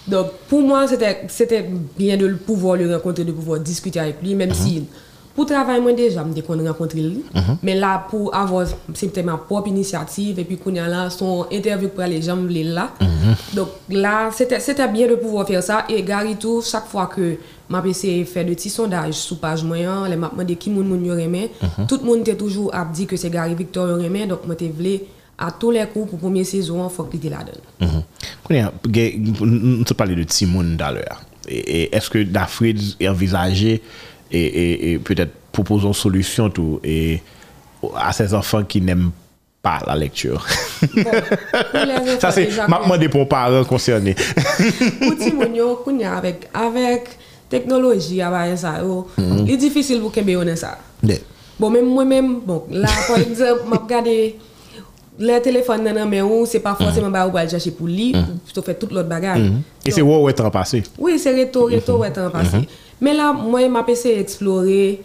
Donc 0.07 0.27
pour 0.47 0.61
moi, 0.61 0.87
c'était 0.87 1.69
bien 1.97 2.17
de 2.17 2.25
le 2.25 2.37
pouvoir 2.37 2.75
le 2.75 2.93
rencontrer, 2.93 3.23
de 3.23 3.31
pouvoir 3.31 3.59
discuter 3.59 3.99
avec 3.99 4.15
lui 4.23 4.33
même 4.33 4.53
si 4.53 4.85
Pour 5.39 5.45
travail, 5.45 5.79
moi 5.79 5.93
déjà, 5.93 6.25
je 6.35 6.41
qu'on 6.41 6.61
rencontre 6.67 6.97
lui. 6.97 7.23
Mais 7.63 7.73
là, 7.73 8.05
pour 8.09 8.35
avoir, 8.35 8.67
c'était 8.93 9.23
ma 9.23 9.37
propre 9.37 9.69
initiative, 9.69 10.37
et 10.37 10.43
puis 10.43 10.57
qu'on 10.57 10.75
a 10.75 10.85
là, 10.85 11.09
son 11.09 11.45
interview 11.49 11.87
pour 11.87 12.03
les 12.03 12.21
gens, 12.21 12.35
les 12.35 12.65
là. 12.65 12.91
Donc 13.53 13.69
là, 13.89 14.31
c'était 14.33 14.87
bien 14.89 15.07
de 15.07 15.15
pouvoir 15.15 15.47
faire 15.47 15.63
ça. 15.63 15.85
Et 15.87 16.03
Gary, 16.03 16.35
tout, 16.35 16.61
chaque 16.61 16.87
fois 16.87 17.05
que 17.07 17.37
m'a 17.69 17.81
essayé 17.87 18.19
de 18.23 18.27
faire 18.27 18.43
de 18.43 18.53
petits 18.53 18.69
sondages 18.69 19.13
sur 19.13 19.37
page 19.39 19.63
moyen, 19.63 20.09
les 20.09 20.17
m'a 20.17 20.27
demandé 20.27 20.57
qui 20.57 20.69
moun 20.69 20.85
moun 20.85 21.05
yo 21.05 21.13
remè. 21.15 21.49
Tout 21.87 21.99
le 22.01 22.05
monde 22.05 22.19
était 22.19 22.35
toujours 22.35 22.75
à 22.75 22.83
dire 22.83 23.07
que 23.07 23.15
c'est 23.15 23.29
Gary 23.29 23.55
Victor 23.55 23.87
yo 23.87 23.95
remè. 23.95 24.27
Donc, 24.27 24.45
moi, 24.45 24.57
voulu 24.59 24.99
à 25.37 25.51
tous 25.51 25.71
les 25.71 25.85
coups 25.85 26.09
pour 26.09 26.19
première 26.19 26.45
saison, 26.45 26.85
il 26.85 26.93
faut 26.93 27.03
qu'il 27.05 27.21
était 27.21 27.29
là-dedans. 27.29 28.03
Kounya, 28.43 28.73
ge- 28.91 29.15
nou 29.39 29.85
te 29.87 29.93
pale 29.93 30.17
de 30.17 30.23
Timoun 30.23 30.75
d'ailleurs. 30.75 31.21
Et, 31.47 31.83
et 31.83 31.95
est-ce 31.95 32.09
que 32.09 32.21
Dafrid 32.23 32.77
envisagé 33.07 33.81
et, 34.31 34.39
et, 34.39 34.91
et 34.93 34.99
peut-être 34.99 35.31
propose 35.51 35.83
une 35.83 35.93
solution 35.93 36.49
tout 36.49 36.79
et 36.83 37.21
à 37.95 38.11
ces 38.13 38.33
enfants 38.33 38.63
qui 38.63 38.81
n'aiment 38.81 39.11
pas 39.61 39.79
la 39.85 39.95
lecture. 39.95 40.45
Bon, 40.95 41.03
Ça 42.19 42.31
c'est 42.31 42.49
m'a 42.67 42.79
demandé 42.81 43.09
pour 43.09 43.27
parents 43.27 43.63
concernés. 43.63 44.15
avec 46.05 46.49
avec 46.53 47.09
technologie 47.49 48.21
avec 48.21 48.57
ça 48.57 48.79
yo 48.81 49.07
il 49.17 49.51
est 49.51 49.57
difficile 49.57 49.99
pour 50.01 50.15
yon 50.17 50.55
ça 50.55 50.77
bon 51.59 51.69
même 51.69 51.85
moi 51.87 52.05
même 52.05 52.39
bon 52.45 52.63
là 52.71 52.87
par 53.07 53.17
exemple 53.19 53.63
m'a 53.67 53.77
regardé 53.77 54.37
le 55.19 55.39
téléphone 55.41 55.83
nan 55.83 55.95
nan 55.95 56.09
men 56.09 56.23
ou 56.23 56.45
c'est 56.45 56.61
pas 56.61 56.75
forcément 56.75 57.09
ba 57.09 57.27
ou 57.27 57.31
ba 57.31 57.43
le 57.43 57.49
chercher 57.49 57.71
pour 57.71 57.87
li 57.87 58.13
ou 58.15 58.61
fait 58.61 58.75
toute 58.75 58.91
l'autre 58.91 59.09
bagage 59.09 59.51
Et 59.85 59.91
c'est 59.91 60.01
où 60.01 60.29
est 60.29 60.33
temps 60.33 60.49
passé. 60.49 60.83
oui, 60.97 61.19
c'est 61.19 61.33
reto, 61.37 61.65
reto, 61.65 61.97
passé. 62.29 62.57
Mais 63.01 63.13
là, 63.13 63.31
moi, 63.33 63.67
m'a 63.69 63.83
essayé 63.87 64.17
d'explorer 64.17 65.01
euh, 65.01 65.03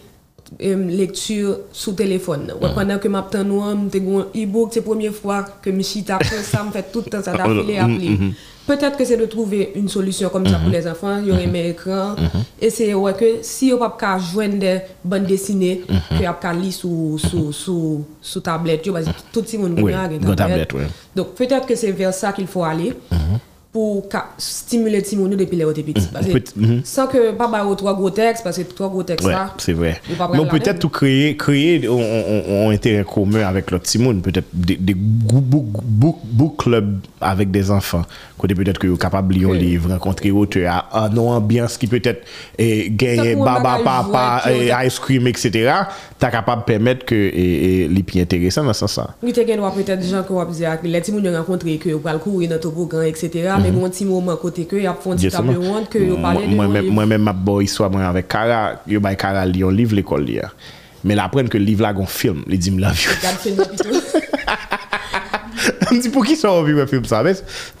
lecture 0.59 1.57
sous 1.71 1.93
téléphone. 1.93 2.53
Ouais, 2.61 2.69
Pendant 2.73 2.97
que 2.99 3.07
m'a 3.07 3.21
tan 3.23 3.43
nou, 3.43 3.61
m'te 3.75 3.99
gon 3.99 4.25
e-book, 4.35 4.69
c'est 4.71 4.79
la 4.79 4.85
première 4.85 5.13
fois 5.13 5.43
que 5.61 5.69
me 5.69 5.81
chita 5.81 6.15
après 6.15 6.43
ça, 6.43 6.63
me 6.63 6.71
fait 6.71 6.91
tout 6.91 7.01
le 7.05 7.11
temps 7.11 7.21
ça 7.23 7.33
d'affilée 7.35 7.77
appelé. 7.77 8.17
Peut-être 8.67 8.97
que 8.97 9.05
c'est 9.05 9.17
de 9.17 9.25
trouver 9.25 9.73
une 9.75 9.87
solution 9.87 10.29
comme 10.29 10.47
ça 10.47 10.57
pour 10.57 10.71
les 10.71 10.87
enfants, 10.87 11.19
il 11.21 11.27
y 11.27 11.31
aurait 11.31 11.45
mes 11.45 11.69
écrans. 11.69 12.15
Et 12.59 12.69
c'est 12.71 12.93
ouais, 12.93 13.13
que 13.13 13.25
si 13.41 13.71
on 13.73 13.77
pas 13.77 14.17
joindre 14.17 14.57
des 14.57 14.79
bandes 15.03 15.25
dessinées, 15.25 15.83
que 16.09 16.23
y 16.23 16.25
a 16.25 16.33
ka 16.33 16.51
lire 16.53 16.73
sous 16.73 17.17
sous 17.19 17.51
sous 17.51 18.05
sous 18.21 18.39
tablette, 18.39 18.91
parce 18.91 19.05
que 19.05 19.11
tout 19.31 19.43
le 19.53 19.59
monde 19.59 19.93
a 19.93 20.11
une 20.11 20.35
tablette, 20.35 20.73
donc 21.15 21.35
peut-être 21.35 21.67
que 21.67 21.75
c'est 21.75 21.91
vers 21.91 22.13
ça 22.13 22.31
qu'il 22.33 22.47
faut 22.47 22.63
aller 22.63 22.93
pour 23.75 24.07
stimuler 24.37 25.01
petits 25.01 25.17
depuis 25.17 25.57
les 25.57 25.65
petits. 25.65 26.07
Parce 26.13 26.27
que. 26.27 26.39
Sans 26.85 27.07
que 27.07 27.31
pas 27.33 27.49
bah, 27.49 27.65
trois 27.75 27.93
gros 27.93 28.09
textes, 28.09 28.41
parce 28.41 28.55
que 28.55 28.61
trois 28.61 28.87
gros 28.87 29.03
textes 29.03 29.27
là. 29.27 29.53
c'est 29.57 29.73
vrai. 29.73 29.99
Mais 30.31 30.47
peut-être 30.47 30.79
tout 30.79 30.87
créer, 30.87 31.35
créer 31.35 31.85
un 31.85 32.69
intérêt 32.69 33.03
commun 33.03 33.41
avec 33.41 33.69
l'autre 33.71 33.85
Simone, 33.85 34.21
peut-être 34.21 34.47
des, 34.53 34.93
book, 34.93 35.43
book, 35.43 35.65
book, 35.83 36.15
book 36.23 36.55
club 36.57 36.99
avec 37.19 37.51
des 37.51 37.69
enfants. 37.69 38.03
Côté 38.37 38.55
peut-être 38.55 38.79
que 38.79 38.87
vous 38.87 38.95
capable 38.95 39.33
de 39.33 39.39
lire 39.39 39.49
un 39.49 39.55
livre, 39.55 39.91
rencontrer 39.91 40.31
auteur, 40.31 40.87
à 40.91 41.09
une 41.11 41.19
ambiance 41.19 41.77
qui 41.77 41.87
peut-être 41.87 42.23
eh, 42.57 42.89
gagner 42.91 43.33
un 43.33 43.43
baba, 43.43 43.79
papa, 43.83 44.43
eh, 44.49 44.71
ice 44.85 44.99
cream, 44.99 45.27
etc. 45.27 45.73
T'as 46.17 46.31
capable 46.31 46.61
de 46.61 46.65
permettre 46.65 47.05
que 47.05 47.15
eh, 47.15 47.89
les 47.89 48.03
plus 48.03 48.21
intéressant 48.21 48.63
dans 48.63 48.73
ce 48.73 48.87
sens. 48.87 49.07
Oui, 49.21 49.33
peut-être 49.33 49.99
des 49.99 50.07
gens 50.07 50.23
qui 50.23 50.31
vont 50.31 50.45
dire 50.45 50.79
que 50.81 50.87
les 50.87 51.03
gens 51.03 51.37
rencontré 51.37 51.77
que 51.77 51.89
vous 51.89 52.19
courir 52.19 52.49
dans 52.51 52.59
toboggan, 52.59 53.01
etc. 53.01 53.49
mais 53.65 53.71
mhm. 53.71 53.79
bon 53.79 53.89
petit 53.89 54.05
moment 54.05 54.35
côté 54.37 54.65
que 54.65 54.75
y 54.75 54.87
a 54.87 54.93
fond 54.93 55.15
table 55.15 55.57
ronde 55.57 55.89
que 55.89 55.97
yo 55.97 56.17
parler 56.17 56.47
moi 56.47 56.67
même 56.67 56.87
moi 56.87 57.05
même 57.05 57.23
m'a 57.23 57.33
bon 57.33 57.61
histoire 57.61 57.89
moi 57.89 58.03
avec 58.03 58.27
Cara 58.27 58.81
yo 58.87 58.99
bay 58.99 59.15
Cara 59.15 59.45
li 59.45 59.63
un 59.63 59.71
livre 59.71 59.95
l'école 59.95 60.29
hier 60.29 60.55
mais 61.03 61.15
la 61.15 61.29
prenne 61.29 61.49
que 61.49 61.57
livre 61.57 61.81
là 61.83 61.93
gon 61.93 62.05
film 62.05 62.43
il 62.47 62.59
dit 62.59 62.71
me 62.71 62.81
la 62.81 62.91
vie 62.91 63.07
m 65.95 66.03
di 66.03 66.11
pou 66.13 66.25
ki 66.25 66.35
sa 66.39 66.51
ou 66.53 66.65
vi 66.67 66.75
wè 66.77 66.85
film 66.89 67.05
sa 67.09 67.21
mè? 67.25 67.33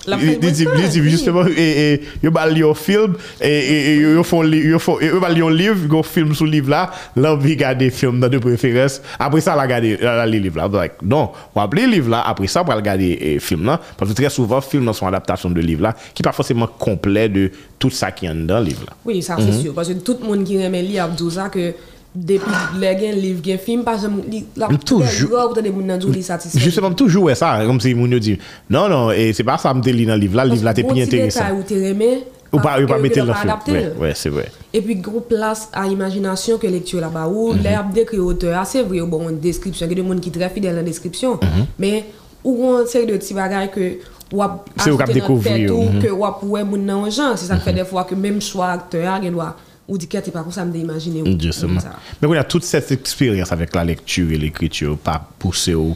Li 0.09 0.37
di 0.39 1.01
justement, 1.09 1.47
e, 1.49 1.65
e, 1.65 2.15
yo 2.23 2.31
bal 2.33 2.51
e, 2.51 2.55
li 2.55 2.63
yon 2.63 2.77
film, 2.77 3.15
yo 3.41 5.21
bal 5.23 5.35
li 5.35 5.43
yon 5.43 5.55
liv, 5.55 5.85
yo 5.91 6.01
film 6.05 6.33
sou 6.37 6.47
liv 6.49 6.69
la, 6.71 6.85
la 7.19 7.35
vi 7.39 7.55
gade 7.59 7.89
film 7.93 8.19
nan 8.23 8.31
de 8.33 8.41
preferens, 8.43 8.99
apre 9.19 9.41
sa 9.43 9.57
la 9.57 9.67
gade 9.69 9.95
li 10.31 10.41
liv 10.43 10.59
la. 10.59 10.69
Non, 11.01 11.33
wap 11.57 11.75
li 11.77 11.87
liv 11.89 12.09
la, 12.11 12.23
apre 12.29 12.49
sa 12.51 12.65
wap 12.65 12.83
gade 12.85 13.39
film 13.43 13.65
la, 13.69 13.79
parce 13.97 14.11
que 14.11 14.17
très 14.17 14.29
souvent, 14.29 14.61
film 14.61 14.85
nan 14.85 14.97
son 14.97 15.09
adaptasyon 15.09 15.55
de 15.55 15.65
liv 15.65 15.83
la, 15.83 15.95
ki 16.13 16.25
pa 16.25 16.33
forcément 16.35 16.67
complet 16.67 17.29
de 17.29 17.49
tout 17.79 17.93
sa 17.93 18.11
ki 18.15 18.29
yon 18.29 18.45
dan 18.49 18.63
liv 18.65 18.85
la. 18.87 18.95
Oui, 19.05 19.21
sa 19.21 19.37
c'est 19.37 19.51
mhm. 19.51 19.61
sûr, 19.61 19.73
parce 19.73 19.89
que 19.89 19.99
tout 19.99 20.21
moun 20.23 20.45
ki 20.45 20.61
remè 20.63 20.83
li 20.85 20.99
ap 21.01 21.17
douza 21.17 21.49
ke 21.53 21.73
Depi 22.15 22.51
lè 22.79 22.93
gen 22.95 23.17
liv 23.19 23.41
gen 23.43 23.57
film, 23.59 23.81
pa 23.83 23.97
se 23.99 24.07
moun 24.07 24.29
li 24.31 24.39
la 24.55 24.69
toujou 24.71 25.35
ou 25.35 25.55
te 25.55 25.59
de 25.65 25.71
moun 25.73 25.89
nan 25.89 25.99
djou 25.99 26.13
li 26.15 26.21
satisfè. 26.23 26.61
Justement, 26.63 26.95
toujou 26.95 27.27
wè 27.27 27.35
sa, 27.35 27.57
kom 27.67 27.81
si 27.83 27.91
moun 27.97 28.15
yo 28.15 28.21
di, 28.23 28.37
non, 28.71 28.87
non, 28.91 29.09
e 29.11 29.33
se 29.35 29.43
pa 29.47 29.57
sa 29.59 29.73
mte 29.75 29.91
li 29.91 30.05
nan 30.07 30.21
liv 30.21 30.37
la, 30.37 30.45
liv 30.47 30.63
la 30.63 30.71
te 30.77 30.85
pi 30.87 31.03
enteresan. 31.03 31.51
Ou 31.57 31.65
ti 31.67 31.75
detay 31.75 31.81
ou 31.81 31.81
te 31.81 31.81
remè, 31.81 32.11
mhm. 32.13 32.31
mhm. 32.53 32.55
ou 32.55 32.93
pa 32.93 33.01
mette 33.03 33.19
l 33.19 33.27
nan 33.33 33.59
film. 33.65 33.99
Wè, 33.99 34.13
se 34.15 34.31
wè. 34.31 34.47
E 34.71 34.83
pi 34.85 34.95
grou 35.03 35.25
plas 35.27 35.65
a 35.75 35.83
imaginasyon 35.91 36.61
ke 36.63 36.71
lektur 36.71 37.03
la 37.03 37.11
ba 37.11 37.25
ou, 37.27 37.51
lè 37.59 37.75
ap 37.75 37.91
dekri 37.97 38.21
oteur, 38.23 38.55
se 38.69 38.85
vre 38.87 39.03
ou 39.03 39.11
bon 39.11 39.27
an 39.27 39.35
deskripsyon, 39.43 39.91
gen 39.91 39.99
de 39.99 40.07
moun 40.07 40.23
ki 40.23 40.31
tre 40.39 40.47
fidèl 40.55 40.79
nan 40.79 40.87
deskripsyon, 40.87 41.43
men 41.75 42.07
ou 42.45 42.55
kon 42.61 42.87
seri 42.87 43.11
de 43.11 43.19
ti 43.19 43.35
bagay 43.35 43.67
ke 43.75 43.91
wap 44.31 44.71
achte 44.71 44.95
nan 44.95 45.43
tèt 45.43 45.67
ou, 45.67 45.99
ke 45.99 46.15
wap 46.15 46.47
wè 46.47 46.63
moun 46.63 46.87
nan 46.87 47.09
anjan, 47.09 47.35
se 47.35 47.51
sa 47.51 47.59
kwe 47.59 47.75
defwa 47.75 48.07
ke 48.07 48.15
mèm 48.15 48.39
chwa 48.39 48.71
akteur 48.79 49.19
gen 49.19 49.35
wap 49.43 49.59
ou 49.87 49.97
dit 49.97 50.07
qu'elle 50.07 50.23
pas 50.23 50.41
comme 50.41 50.51
ça 50.51 50.65
me 50.65 50.75
imaginer 50.75 51.23
justement. 51.39 51.79
Mais 52.21 52.27
voilà 52.27 52.43
toute 52.43 52.63
cette 52.63 52.91
expérience 52.91 53.51
avec 53.51 53.75
la 53.75 53.83
lecture 53.83 54.31
et 54.31 54.37
l'écriture 54.37 54.97
pas 54.97 55.29
poussé 55.37 55.73
au 55.73 55.95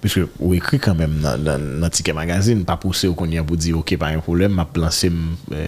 puisque 0.00 0.20
on 0.40 0.52
écrit 0.52 0.78
quand 0.78 0.94
même 0.94 1.18
dans 1.20 1.80
dans 1.80 1.90
ticket 1.90 2.12
magazine 2.12 2.64
pas 2.64 2.76
poussé 2.76 3.08
au 3.08 3.14
qu'on 3.14 3.26
y 3.26 3.38
a 3.38 3.42
pour 3.42 3.56
dire 3.56 3.78
OK 3.78 3.96
pas 3.96 4.08
un 4.08 4.20
problème 4.20 4.52
m'a 4.52 4.68
lancé 4.76 5.10
euh, 5.52 5.66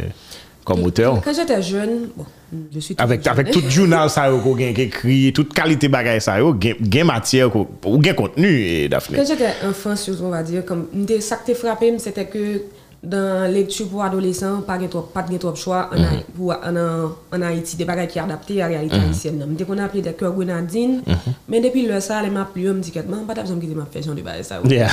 comme 0.64 0.85
auteur. 0.85 1.21
quand 1.23 1.35
j'étais 1.35 1.61
jeune 1.62 2.11
bon 2.16 2.25
je 2.73 2.78
suis 2.78 2.95
avec 2.99 3.25
jeune. 3.25 3.33
avec 3.33 3.50
tout 3.50 3.62
journal 3.69 4.09
ça 4.09 4.30
qu'on 4.30 4.57
écrit 4.57 5.33
toute 5.33 5.52
qualité 5.52 5.88
bagaille 5.88 6.21
ça 6.21 6.38
gain 6.52 7.04
matière 7.04 7.54
ou 7.57 7.99
gain 7.99 8.14
contenu 8.14 8.61
et 8.61 8.88
Daphné 8.88 9.19
quand 9.19 9.26
j'étais 9.26 9.50
enfant 9.69 9.95
on 10.23 10.30
va 10.30 10.45
dire 10.45 10.64
comme 10.64 10.87
ça 11.19 11.40
qui 11.45 11.54
frappé 11.54 11.99
c'était 11.99 12.26
que 12.26 12.62
dans 13.02 13.50
lecture 13.50 13.88
pour 13.88 14.02
adolescents, 14.04 14.61
pas 14.61 14.76
de 14.76 14.87
trop, 14.87 15.00
pas 15.00 15.23
de 15.23 15.37
trop 15.38 15.54
choix 15.54 15.88
en, 15.90 15.97
Haï- 15.97 16.25
pour, 16.37 16.52
en, 16.52 17.42
Haïti, 17.42 17.76
des 17.76 17.87
bagages 17.87 18.09
qui 18.09 18.19
sont 18.19 18.25
adaptés 18.26 18.61
à 18.61 18.69
la 18.69 18.75
réalité 18.75 18.97
haïtienne. 18.97 19.42
M'était 19.49 19.64
qu'on 19.64 19.78
appelé 19.78 20.02
des 20.02 20.12
cœurs 20.12 20.35
grenadines, 20.35 21.00
mais 21.49 21.61
depuis 21.61 21.87
le 21.87 21.99
ça, 22.00 22.21
les 22.23 22.28
m'a 22.28 22.45
plu, 22.45 22.69
me 22.69 22.80
dit 22.80 22.90
que, 22.90 22.99
pas 23.00 23.35
besoin 23.35 23.57
de 23.57 23.62
fait 23.90 24.02
genre 24.02 24.14
de 24.14 24.21
bagages 24.21 24.45
ça. 24.45 24.61
Yeah. 24.69 24.88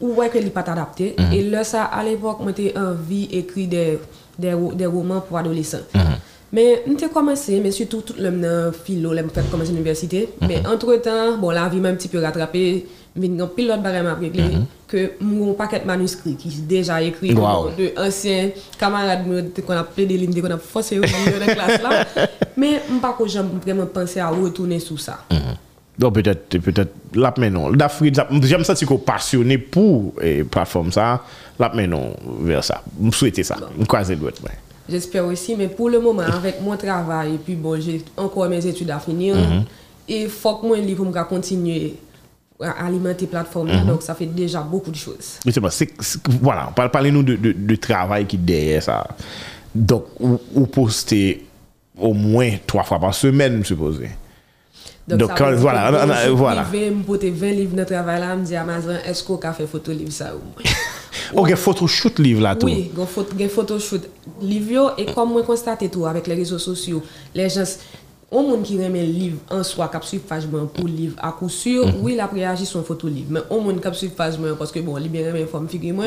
Ou 0.00 0.14
ouais 0.14 0.30
que 0.30 0.38
n'est 0.38 0.48
pas 0.50 0.60
adapté. 0.60 1.14
Et 1.32 1.42
là, 1.42 1.62
ça, 1.62 1.84
à 1.84 2.02
l'époque, 2.02 2.38
j'étais 2.46 2.74
envie 2.78 3.26
d'écrire 3.26 3.68
des, 3.68 3.98
des, 4.38 4.56
des 4.74 4.86
romans 4.86 5.20
pour 5.20 5.36
adolescents. 5.36 5.78
Mais 6.52 6.82
j'ai 6.98 7.08
commencé, 7.08 7.60
mais 7.62 7.70
surtout 7.70 8.00
tout 8.00 8.14
le 8.18 8.28
monde 8.30 8.72
philo, 8.84 9.14
j'ai 9.14 9.22
fait 9.32 9.48
commencer 9.50 9.70
l'université. 9.70 10.30
Mais 10.40 10.60
entre-temps, 10.66 11.36
bon, 11.38 11.50
la 11.50 11.68
vie 11.68 11.78
m'a 11.80 11.90
un 11.90 11.94
petit 11.94 12.08
peu 12.08 12.18
rattrapé. 12.20 12.86
J'ai 13.20 13.40
un 13.40 13.46
pilote 13.46 13.82
barème 13.82 14.06
après 14.06 14.30
que 14.86 15.12
mon 15.20 15.54
paquet 15.54 15.80
de 15.80 15.84
manuscrits 15.86 16.36
qui 16.36 16.48
est 16.48 16.66
déjà 16.66 17.00
écrit 17.02 17.32
Wow. 17.34 17.70
de 17.76 17.92
anciens 17.96 18.50
camarades 18.78 19.26
me- 19.28 19.42
qu'on 19.62 19.72
a 19.72 19.80
appelé 19.80 20.06
des 20.06 20.16
lignes, 20.16 20.40
qu'on 20.40 20.50
a 20.50 20.58
forcé 20.58 20.98
au 20.98 21.02
milieu 21.02 21.38
de 21.38 21.44
la 21.46 21.54
classe 21.54 21.82
là. 21.82 22.06
Mais 22.56 22.80
je 22.88 22.98
pas 23.00 23.16
que 23.18 23.26
j'ai 23.28 23.40
vraiment 23.64 23.86
pensé 23.86 24.20
à 24.20 24.28
retourner 24.28 24.78
sur 24.78 24.98
ça. 25.00 25.18
Donc 25.98 26.14
peut-être 26.14 26.58
peut-être 26.58 26.92
là 27.14 27.34
mais 27.36 27.50
non. 27.50 27.70
Daphné, 27.72 28.10
j'aime 28.42 28.64
ça 28.64 28.74
qu'on 28.86 28.98
passionné 28.98 29.58
pour 29.58 30.14
eh, 30.22 30.44
plateforme 30.44 30.90
ça, 30.92 31.22
là 31.58 31.70
mais 31.74 31.86
non 31.86 32.14
vers 32.42 32.64
ça. 32.64 32.82
Me 32.98 33.10
souhaiter 33.10 33.42
ça. 33.42 33.56
Me 33.76 33.84
croiser 33.84 34.14
le 34.14 34.20
doigt. 34.20 34.30
ouais. 34.44 34.50
J'espère 34.88 35.26
aussi, 35.26 35.54
mais 35.56 35.68
pour 35.68 35.88
le 35.88 36.00
moment, 36.00 36.22
avec 36.22 36.60
mon 36.62 36.76
travail, 36.76 37.34
et 37.34 37.38
puis 37.38 37.54
bon, 37.54 37.80
j'ai 37.80 38.02
encore 38.16 38.48
mes 38.48 38.64
études 38.66 38.90
à 38.90 38.98
finir, 38.98 39.36
et 40.08 40.22
il 40.22 40.28
faut 40.28 40.54
que 40.56 40.66
moi, 40.66 40.76
je 40.78 40.82
à 41.16 41.24
alimenter 42.60 43.24
la 43.26 43.30
plateforme, 43.40 43.68
là, 43.68 43.82
donc 43.84 44.02
ça 44.02 44.14
fait 44.14 44.26
déjà 44.26 44.60
beaucoup 44.60 44.90
de 44.90 44.96
choses. 44.96 45.38
Justement, 45.44 45.70
c'est, 45.70 45.90
c'est- 46.00 46.20
voilà, 46.40 46.70
parle- 46.76 46.90
parlez-nous 46.90 47.22
de, 47.22 47.36
de, 47.36 47.52
de 47.52 47.74
travail 47.76 48.26
qui 48.26 48.36
est 48.36 48.40
derrière 48.40 48.82
ça. 48.82 49.06
Donc, 49.74 50.04
ou, 50.18 50.38
ou 50.54 50.66
poster 50.66 51.46
au 51.98 52.12
moins 52.12 52.50
trois 52.66 52.82
fois 52.84 52.98
par 52.98 53.14
semaine, 53.14 53.64
supposé. 53.64 54.10
Donc, 55.08 55.30
ça 55.30 55.34
quand- 55.36 55.52
voilà, 55.54 55.90
on 55.90 55.94
a- 55.94 56.06
bon, 56.06 56.22
je 56.24 56.30
voilà. 56.30 56.62
privé, 56.62 56.90
me 56.90 57.02
porter 57.02 57.30
20 57.30 57.50
livres 57.52 57.76
de 57.76 57.84
travail 57.84 58.20
là, 58.20 58.36
me 58.36 58.44
dire 58.44 58.60
Amazon, 58.60 58.94
est-ce 59.04 59.24
qu'on 59.24 59.36
a 59.38 59.52
fait 59.52 59.66
photo 59.66 59.90
livre 59.92 60.12
ça 60.12 60.34
ou 60.34 60.38
moins? 60.38 60.70
Ok, 61.34 61.54
photo 61.56 61.86
shoot 61.86 62.18
livre 62.18 62.40
là 62.42 62.54
tout. 62.56 62.66
Oui, 62.66 62.90
il 62.96 63.06
faut 63.06 63.24
photo 63.48 63.78
shoot 63.78 64.02
livre 64.42 64.94
et 64.98 65.06
comme 65.06 65.30
moi 65.32 65.42
constate 65.42 65.88
tout 65.90 66.04
avec 66.06 66.26
les 66.26 66.34
réseaux 66.34 66.58
sociaux, 66.58 67.02
les 67.34 67.48
gens 67.48 67.64
on 68.32 68.42
moun 68.42 68.62
qui 68.62 68.76
remet 68.82 69.04
le 69.04 69.12
livre 69.12 69.38
en 69.50 69.62
soi, 69.62 69.90
qui 70.00 70.06
suit 70.08 70.18
page 70.18 70.44
pour 70.46 70.84
le 70.86 70.90
livre 70.92 71.14
à 71.18 71.32
coup 71.32 71.48
sûr, 71.48 71.84
oui, 72.00 72.12
il 72.14 72.20
a 72.20 72.26
réagi 72.26 72.64
son 72.64 72.82
photo 72.82 73.08
livre. 73.08 73.26
Mais 73.30 73.40
on 73.50 73.60
moun 73.60 73.80
qui 73.80 73.94
suit 73.94 74.08
page 74.08 74.34
parce 74.58 74.70
que 74.70 74.78
bon, 74.80 74.96
il 74.98 75.08
bien 75.08 75.26
remet 75.26 75.46
forme 75.46 75.68
figure 75.68 75.94
moi, 75.94 76.04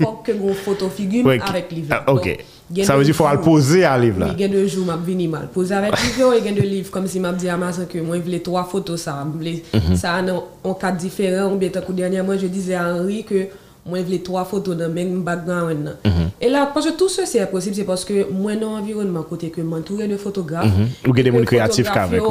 faut 0.00 0.20
que 0.24 0.32
mon 0.32 0.54
photo 0.54 0.88
figure 0.88 1.26
Ouais, 1.26 1.40
avec 1.40 1.72
livre. 1.72 1.88
ah, 1.90 2.12
ok. 2.12 2.38
Donc, 2.70 2.84
Ça 2.84 2.96
veut 2.96 3.02
dire 3.02 3.06
qu'il 3.06 3.14
faut 3.14 3.28
le 3.32 3.40
poser 3.40 3.84
à 3.84 3.98
livre 3.98 4.20
là. 4.20 4.26
Oui, 4.26 4.32
il 4.36 4.40
y 4.42 4.44
a 4.44 4.48
deux 4.48 4.66
jours, 4.66 4.84
m'a 4.86 4.96
vini 4.96 5.26
mal. 5.26 5.48
Poser 5.48 5.74
avec 5.74 5.92
livre, 6.02 6.34
il 6.38 6.44
y 6.44 6.48
a 6.48 6.52
deux 6.52 6.68
livres, 6.68 6.90
comme 6.90 7.06
si 7.06 7.18
m'a 7.18 7.32
dit 7.32 7.48
à 7.48 7.56
ma 7.56 7.72
soeur 7.72 7.88
que 7.88 7.98
moi, 7.98 8.16
je 8.18 8.22
voulais 8.22 8.40
trois 8.40 8.64
photos, 8.64 9.00
ça. 9.00 9.26
je 9.40 9.48
Mhm. 9.78 9.96
Ça 9.96 10.22
en 10.22 10.44
en 10.68 10.74
cas 10.74 10.92
différent, 10.92 11.52
ou 11.52 11.56
bien, 11.56 11.70
tant 11.70 11.80
dernièrement, 11.92 12.36
je 12.38 12.46
disais 12.46 12.74
à 12.74 12.94
Henri 12.94 13.24
que 13.24 13.46
moi, 13.86 14.02
voulais 14.02 14.18
trois 14.18 14.44
photos 14.44 14.76
dans 14.76 14.88
même 14.88 15.22
background. 15.22 15.96
Mhm. 16.04 16.12
Et 16.40 16.48
là, 16.48 16.70
parce 16.72 16.86
que 16.86 16.92
tout 16.96 17.08
ça, 17.08 17.24
c'est 17.26 17.44
possible, 17.50 17.74
c'est 17.74 17.84
parce 17.84 18.04
que 18.04 18.30
moi, 18.30 18.54
dans 18.54 18.76
l'environnement, 18.76 19.22
côté 19.22 19.50
que 19.50 19.60
m'entourer 19.60 20.08
de 20.08 20.16
photographes. 20.16 20.66
Mhm. 20.66 20.88
Ou 21.08 21.12
qu'il 21.12 21.18
y 21.18 21.20
a 21.20 21.22
des 21.24 21.30
monde 21.30 21.44
créatifs 21.44 21.86
photographes, 21.86 22.10
qu'avec 22.10 22.22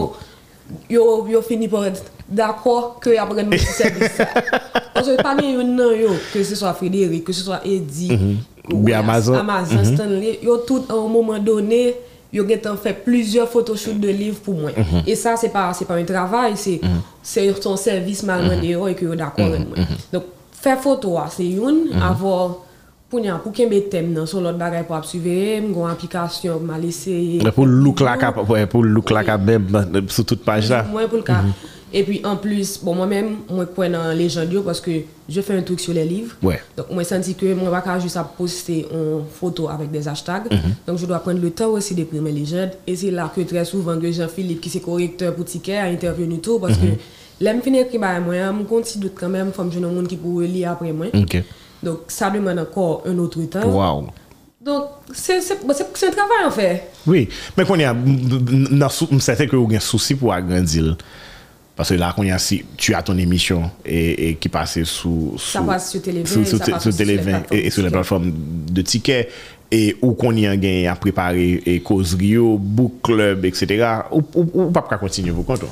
yo- 0.89 1.25
Yo, 1.29 1.41
fini 1.41 1.67
par 1.67 1.85
être 1.85 2.03
d'accord 2.27 2.99
que 2.99 3.09
y 3.11 3.17
a 3.17 3.25
prendre 3.25 3.43
mon 3.43 3.57
service. 3.57 4.17
Parce 4.93 5.07
que 5.07 5.21
pas 5.21 5.35
de 5.35 5.63
non 5.63 5.91
yo, 5.93 6.09
que 6.33 6.43
ce 6.43 6.55
soit 6.55 6.73
Frédéric, 6.73 7.23
que 7.23 7.33
ce 7.33 7.43
soit 7.43 7.61
Eddie, 7.65 8.11
Ou 8.71 8.77
bien 8.77 8.99
Amazon. 8.99 9.35
Amazon 9.35 9.83
Stanley, 9.83 10.39
yo 10.43 10.57
tout 10.57 10.83
à 10.89 10.93
un 10.93 11.07
moment 11.07 11.39
donné, 11.39 11.95
yo 12.33 12.43
ont 12.43 12.75
fait 12.77 12.93
plusieurs 12.93 13.47
photoshoots 13.47 13.99
de 13.99 14.09
livres 14.09 14.39
pour 14.39 14.55
moi. 14.55 14.71
Et 15.05 15.15
ça 15.15 15.35
c'est 15.37 15.49
pas 15.49 15.71
c'est 15.73 15.85
pas 15.85 15.95
un 15.95 16.03
travail, 16.03 16.53
c'est 16.55 16.81
c'est 17.23 17.61
son 17.61 17.77
service 17.77 18.23
mal 18.23 18.61
et 18.63 18.93
que 18.95 19.05
yo 19.05 19.15
d'accord 19.15 19.45
avec 19.45 19.67
moi. 19.67 19.77
Donc 20.11 20.23
faire 20.67 20.79
photo 20.79 21.17
ah, 21.17 21.29
c'est 21.29 21.47
une 21.49 21.91
avoir 22.01 22.57
pour 23.09 23.21
nya 23.21 23.35
pour 23.41 23.53
qu'il 23.53 23.69
thème 23.89 24.13
dans 24.13 24.25
sur 24.25 24.41
l'autre 24.41 24.57
bagage 24.57 24.85
pour 24.85 25.05
suivre, 25.05 25.63
une 25.65 25.89
application 25.89 26.59
m'a 26.59 26.77
laissé 26.77 27.39
Pour 27.55 27.65
le 27.65 27.71
look 27.73 28.01
là, 28.01 28.17
cap- 28.17 28.49
ouais, 28.49 28.65
pour 28.65 28.83
le 28.83 28.89
look 28.89 29.11
là, 29.11 29.23
cap 29.23 29.41
même 29.41 29.65
euh, 29.73 30.01
sur 30.09 30.25
toute 30.25 30.43
page 30.43 30.69
là. 30.69 30.83
moi 30.91 31.07
pour 31.07 31.17
le 31.19 31.23
cas. 31.23 31.41
Et 31.93 32.03
puis 32.03 32.19
en 32.25 32.35
plus, 32.35 32.83
bon 32.83 32.95
moi 32.95 33.07
je 33.09 33.63
crois 33.63 33.87
dans 33.87 34.11
les 34.17 34.27
gens 34.27 34.43
parce 34.65 34.81
que 34.81 34.91
je 35.29 35.39
fais 35.39 35.55
un 35.57 35.61
truc 35.61 35.79
sur 35.79 35.93
les 35.93 36.03
livres. 36.03 36.35
Ouais. 36.43 36.59
Donc 36.75 36.87
moi 36.91 37.05
senti 37.05 37.33
que 37.33 37.53
moi 37.53 37.81
pas 37.81 37.97
juste 37.97 38.17
à 38.17 38.25
poster 38.25 38.85
une 38.91 39.21
photo 39.39 39.69
avec 39.69 39.89
des 39.89 40.05
hashtags. 40.05 40.49
Donc 40.85 40.97
je 40.97 41.05
dois 41.05 41.19
prendre 41.19 41.39
le 41.41 41.49
temps 41.51 41.69
aussi 41.69 41.95
d'imprimer 41.95 42.33
les 42.33 42.45
gens. 42.45 42.69
Et 42.85 42.95
c'est 42.97 43.11
là 43.11 43.31
que 43.33 43.39
très 43.41 43.63
souvent 43.63 43.97
que 43.97 44.11
Jean-Philippe 44.11 44.59
qui 44.59 44.69
c'est 44.69 44.81
correcteur 44.81 45.33
pour 45.33 45.45
ticket 45.45 45.77
a 45.77 45.85
intervenu 45.85 46.39
tout 46.39 46.59
parce 46.59 46.75
que 46.75 46.87
l'aime 47.39 47.61
finir 47.61 47.85
écrit 47.85 47.97
bah 47.97 48.19
moi, 48.19 48.35
je 48.51 48.63
continue 48.63 49.09
quand 49.13 49.29
même 49.29 49.51
comme 49.51 49.71
je 49.71 49.79
monde 49.89 50.07
qui 50.07 50.15
pourrait 50.17 50.47
lire 50.47 50.71
après 50.71 50.91
moi. 50.91 51.07
Ok. 51.13 51.43
Donc 51.83 51.99
ça 52.07 52.29
demande 52.29 52.59
encore 52.59 53.03
un 53.05 53.17
autre 53.19 53.41
temps. 53.43 53.67
Wow. 53.67 54.07
Donc 54.63 54.85
c'est 55.13 55.39
c'est 55.41 55.57
c'est- 55.73 55.87
c'est 55.93 56.07
un 56.07 56.11
travail 56.11 56.45
en 56.45 56.51
fait. 56.51 56.83
Oui, 57.05 57.29
mais 57.55 57.63
qu'on 57.65 57.75
y 57.77 57.83
a, 57.83 57.95
sou- 58.89 59.07
certain 59.19 59.45
que 59.47 59.55
vous 59.55 59.65
avez 59.65 59.77
un 59.77 59.79
souci 59.79 60.15
pour 60.15 60.33
agrandir. 60.33 60.97
Parce 61.75 61.89
que 61.89 61.93
là, 61.93 62.11
a, 62.31 62.39
si 62.39 62.65
tu 62.75 62.95
as 62.95 63.03
ton 63.03 63.15
émission 63.19 63.69
et, 63.85 64.29
et 64.29 64.35
qui 64.35 64.49
passe 64.49 64.81
sous, 64.83 65.35
Ça 65.37 65.59
sous- 65.59 65.65
passe 65.65 65.91
sur 65.91 66.01
Télévin, 66.01 66.25
sous, 66.25 66.43
sous, 66.43 66.57
ça 66.57 66.65
passe 66.71 66.81
sur 66.83 66.95
Télévin 66.95 67.43
et, 67.51 67.67
et 67.67 67.69
sur 67.69 67.83
les 67.83 67.89
de 67.89 67.93
plateformes 67.93 68.33
de 68.71 68.81
tickets 68.81 69.29
et 69.69 69.95
où 70.01 70.13
qu'on 70.13 70.31
y 70.35 70.47
a 70.47 70.57
gagné 70.57 70.87
à 70.87 70.95
préparer 70.95 71.61
et 71.67 71.79
causerie, 71.81 72.37
book 72.37 72.93
club, 73.03 73.45
etc. 73.45 73.85
Ou, 74.11 74.23
ou, 74.33 74.49
ou 74.63 74.71
pas 74.71 74.81
continuer 74.97 75.29
vous 75.29 75.43
compte. 75.43 75.65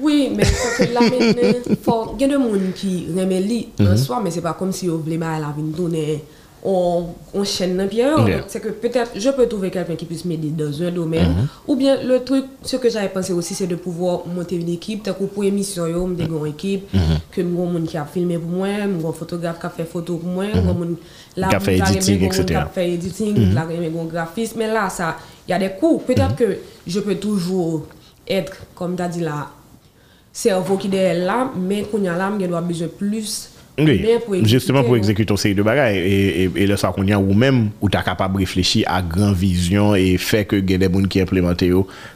Oui, 0.00 0.32
mais 0.34 0.44
que 0.44 0.92
là 0.92 1.00
maintenant, 1.00 1.16
il 1.20 2.20
y 2.20 2.24
a 2.24 2.28
des 2.28 2.34
gens 2.34 2.72
qui 2.74 3.06
lire 3.08 3.66
en 3.80 3.96
soi, 3.96 4.20
mais 4.22 4.30
c'est 4.30 4.40
pas 4.40 4.54
comme 4.54 4.72
si 4.72 4.88
on 4.88 4.96
voulait 4.96 5.18
mal 5.18 5.40
la 5.40 5.54
vie 5.56 5.70
tourner 5.72 6.22
on, 6.64 7.06
on 7.34 7.44
chaîne 7.44 7.76
dans. 7.76 7.88
Yeah. 7.88 8.16
Donc, 8.16 8.30
C'est 8.48 8.60
que 8.60 8.68
peut-être 8.68 9.12
je 9.16 9.30
peux 9.30 9.46
trouver 9.46 9.70
quelqu'un 9.70 9.94
qui 9.94 10.04
puisse 10.04 10.24
m'aider 10.24 10.48
dans 10.48 10.82
un 10.82 10.90
domaine. 10.90 11.48
Ou 11.66 11.76
bien 11.76 12.02
le 12.02 12.22
truc, 12.24 12.44
ce 12.62 12.76
que 12.76 12.90
j'avais 12.90 13.08
pensé 13.08 13.32
aussi, 13.32 13.54
c'est 13.54 13.66
de 13.66 13.76
pouvoir 13.76 14.26
monter 14.26 14.56
une 14.56 14.68
équipe. 14.68 15.04
Tant 15.04 15.14
que 15.14 15.24
pour 15.24 15.44
émission, 15.44 15.86
yo, 15.86 16.06
me 16.06 16.20
une 16.20 16.46
équipe, 16.46 16.88
que 17.30 17.42
mon 17.42 17.66
monde 17.66 17.86
qui 17.86 17.96
a 17.96 18.04
filmé 18.04 18.38
pour 18.38 18.50
moi, 18.50 18.68
mon 18.86 19.12
photographe 19.12 19.60
qui 19.60 19.66
a 19.66 19.70
fait 19.70 19.84
photo 19.84 20.16
pour 20.16 20.28
moi, 20.28 20.46
mon 20.64 20.74
monde 20.74 20.96
là, 21.36 21.48
Qui 21.48 21.56
a 21.56 21.60
fait 21.60 21.78
editing, 21.78 22.20
mon 22.20 22.26
etc. 22.26 22.44
qui 22.44 22.54
a 22.54 22.66
fait 22.66 22.90
editing, 22.90 23.54
là, 23.54 23.66
mon 23.92 24.04
graphisme. 24.04 24.58
Mais 24.58 24.68
là, 24.68 24.88
ça, 24.90 25.16
il 25.46 25.52
y 25.52 25.54
a 25.54 25.58
des 25.58 25.70
coûts. 25.78 26.02
Peut-être 26.04 26.34
que 26.36 26.58
je 26.86 27.00
peux 27.00 27.14
toujours 27.16 27.86
être, 28.26 28.56
comme 28.74 28.96
tu 28.96 29.02
as 29.02 29.08
dit 29.08 29.20
là, 29.20 29.48
cerveau 30.38 30.76
qui 30.76 30.94
est 30.94 31.14
là, 31.14 31.50
mais 31.56 31.82
qu'on 31.82 32.02
y 32.02 32.08
a 32.08 32.16
là, 32.16 32.30
il 32.38 32.46
doit 32.46 32.60
besoin 32.60 32.86
plus. 32.86 33.50
Oui, 33.80 34.04
pour 34.24 34.34
justement 34.44 34.82
pour 34.82 34.96
exécuter 34.96 35.32
une 35.32 35.36
série 35.36 35.54
de 35.54 35.62
bagages. 35.62 35.96
Et, 35.96 36.44
et, 36.44 36.50
et 36.56 36.66
là, 36.66 36.76
ça 36.76 36.88
qu'on 36.88 37.04
y 37.04 37.12
a, 37.12 37.18
ou 37.18 37.32
même, 37.32 37.70
ou 37.80 37.86
es 37.86 37.90
capable 37.90 38.34
de 38.34 38.38
réfléchir 38.40 38.84
à 38.88 39.00
grande 39.00 39.36
vision 39.36 39.94
et 39.94 40.16
faire 40.16 40.48
que 40.48 40.56
il 40.56 40.68
y 40.68 40.74
a 40.74 40.78
des 40.78 40.92
gens 40.92 41.02
qui 41.04 41.20
implémentent 41.20 41.64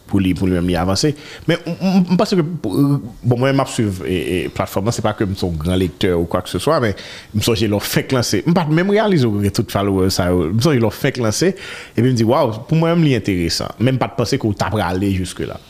pour 0.09 0.19
lui, 0.19 0.35
pour 0.35 0.49
lui-même 0.49 0.69
y 0.71 0.75
avancer. 0.75 1.15
Mais 1.47 1.59
je 1.65 2.17
pense 2.17 2.31
que, 2.31 2.41
euh, 2.41 2.99
bon, 3.23 3.39
moi, 3.39 3.53
je 3.67 3.73
suis 3.73 3.85
et, 4.07 4.45
et 4.45 4.49
plateforme, 4.49 4.91
c'est 4.91 5.03
pas 5.03 5.13
que 5.13 5.25
je 5.25 5.35
suis 5.35 5.47
un 5.47 5.51
grand 5.51 5.77
lecteur 5.77 6.19
ou 6.19 6.25
quoi 6.25 6.43
que 6.43 6.49
ce 6.49 6.59
soit, 6.59 6.81
mais 6.81 6.97
je 7.33 7.39
me 7.39 7.43
sens 7.43 7.61
que 7.61 7.79
fait 7.79 8.11
lancer. 8.11 8.43
Je 8.45 8.53
pas 8.53 8.65
même 8.65 8.91
réaliser 8.91 9.27
que 9.27 9.49
tout 9.49 9.67
follower 9.69 10.11
ça, 10.11 10.31
je 10.31 10.35
me 10.35 10.61
suis 10.61 10.81
que 10.81 10.91
fait 10.91 11.17
lancer. 11.19 11.49
Et 11.97 12.03
puis 12.03 12.07
je 12.07 12.11
me 12.11 12.13
dis, 12.13 12.25
waouh, 12.25 12.53
pour 12.67 12.77
moi, 12.77 12.97
c'est 13.01 13.17
intéressant. 13.17 13.69
Même 13.79 13.99
pas 13.99 14.09
de 14.09 14.15
penser 14.17 14.37
qu'on 14.37 14.53
t'a 14.53 14.67
aller 14.67 15.13
jusque-là. 15.13 15.61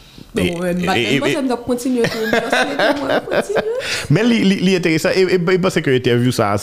Men 4.12 4.28
li 4.30 4.74
enteresan 4.76 5.12
E 5.16 5.58
basen 5.60 5.84
ke 5.84 5.96
interview 5.98 6.32
sa 6.34 6.54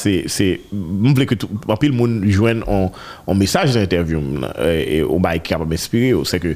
Mwen 0.73 1.15
vle 1.17 1.27
ke 1.29 1.37
apil 1.71 1.95
moun 1.95 2.21
jwen 2.29 2.63
An 2.67 3.39
mesaj 3.39 3.73
nan 3.75 3.87
interview 3.87 4.21
Ou 5.05 5.19
ba 5.23 5.35
ekip 5.39 5.59
ap 5.59 5.69
m'espire 5.69 6.23
Se 6.29 6.41
ke 6.41 6.55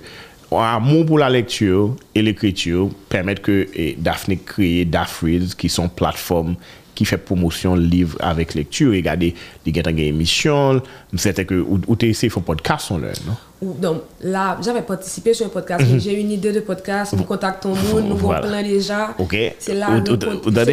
amour 0.61 1.05
pour 1.05 1.17
la 1.17 1.29
lecture 1.29 1.95
et 2.13 2.21
l'écriture 2.21 2.89
permettent 3.09 3.41
que 3.41 3.67
Daphne 3.97 4.37
crée 4.37 4.85
Daphrys, 4.85 5.53
qui 5.57 5.69
sont 5.69 5.89
plateforme 5.89 6.55
qui 6.95 7.05
fait 7.05 7.17
promotion 7.17 7.75
livre 7.75 8.17
avec 8.19 8.53
lecture 8.53 8.91
regardez 8.91 9.33
les 9.65 9.71
gars 9.71 9.81
une 9.99 9.99
émission 9.99 10.81
c'était 11.17 11.45
que 11.45 11.55
ou, 11.55 11.79
essayé 12.09 12.29
faire 12.29 12.41
podcast 12.41 12.89
on 12.91 12.97
là 12.99 13.07
non? 13.27 13.33
Donc 13.79 14.01
là, 14.21 14.57
j'avais 14.61 14.81
participé 14.81 15.33
sur 15.33 15.45
un 15.45 15.49
podcast, 15.49 15.85
mais 15.89 15.97
j'ai 15.97 16.19
une 16.19 16.31
idée 16.31 16.51
de 16.51 16.59
podcast, 16.59 17.13
nous 17.15 17.23
contactons 17.23 17.73
le 17.73 17.81
monde, 17.93 18.09
nous 18.09 18.15
avons 18.15 18.25
Voilà. 18.27 18.45
plein 18.45 18.61
déjà. 18.61 19.15
Ok. 19.17 19.37
C'est 19.57 19.73
là. 19.75 19.89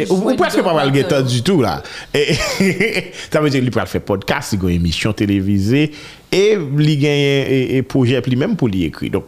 Ou- 0.09 0.29
nous 0.29 0.35
presque 0.35 0.61
pas 0.61 0.73
mal 0.73 0.91
guettant 0.91 1.21
le 1.21 1.23
du 1.23 1.41
tout 1.41 1.61
là. 1.61 1.81
Et- 2.13 2.33
Ça 3.31 3.39
veut 3.39 3.49
dire 3.49 3.61
qu'il 3.61 3.71
peut 3.71 3.79
faire 3.85 4.01
podcast, 4.01 4.51
il 4.51 4.61
y 4.61 4.65
a 4.65 4.69
une 4.71 4.75
émission 4.75 5.13
télévisée 5.13 5.91
et 6.33 6.57
il 6.79 6.99
gagne 6.99 7.79
un 7.79 7.83
projet 7.83 8.19
puis 8.21 8.35
même 8.35 8.57
pour 8.57 8.67
l'écrire. 8.67 9.09
Donc 9.11 9.23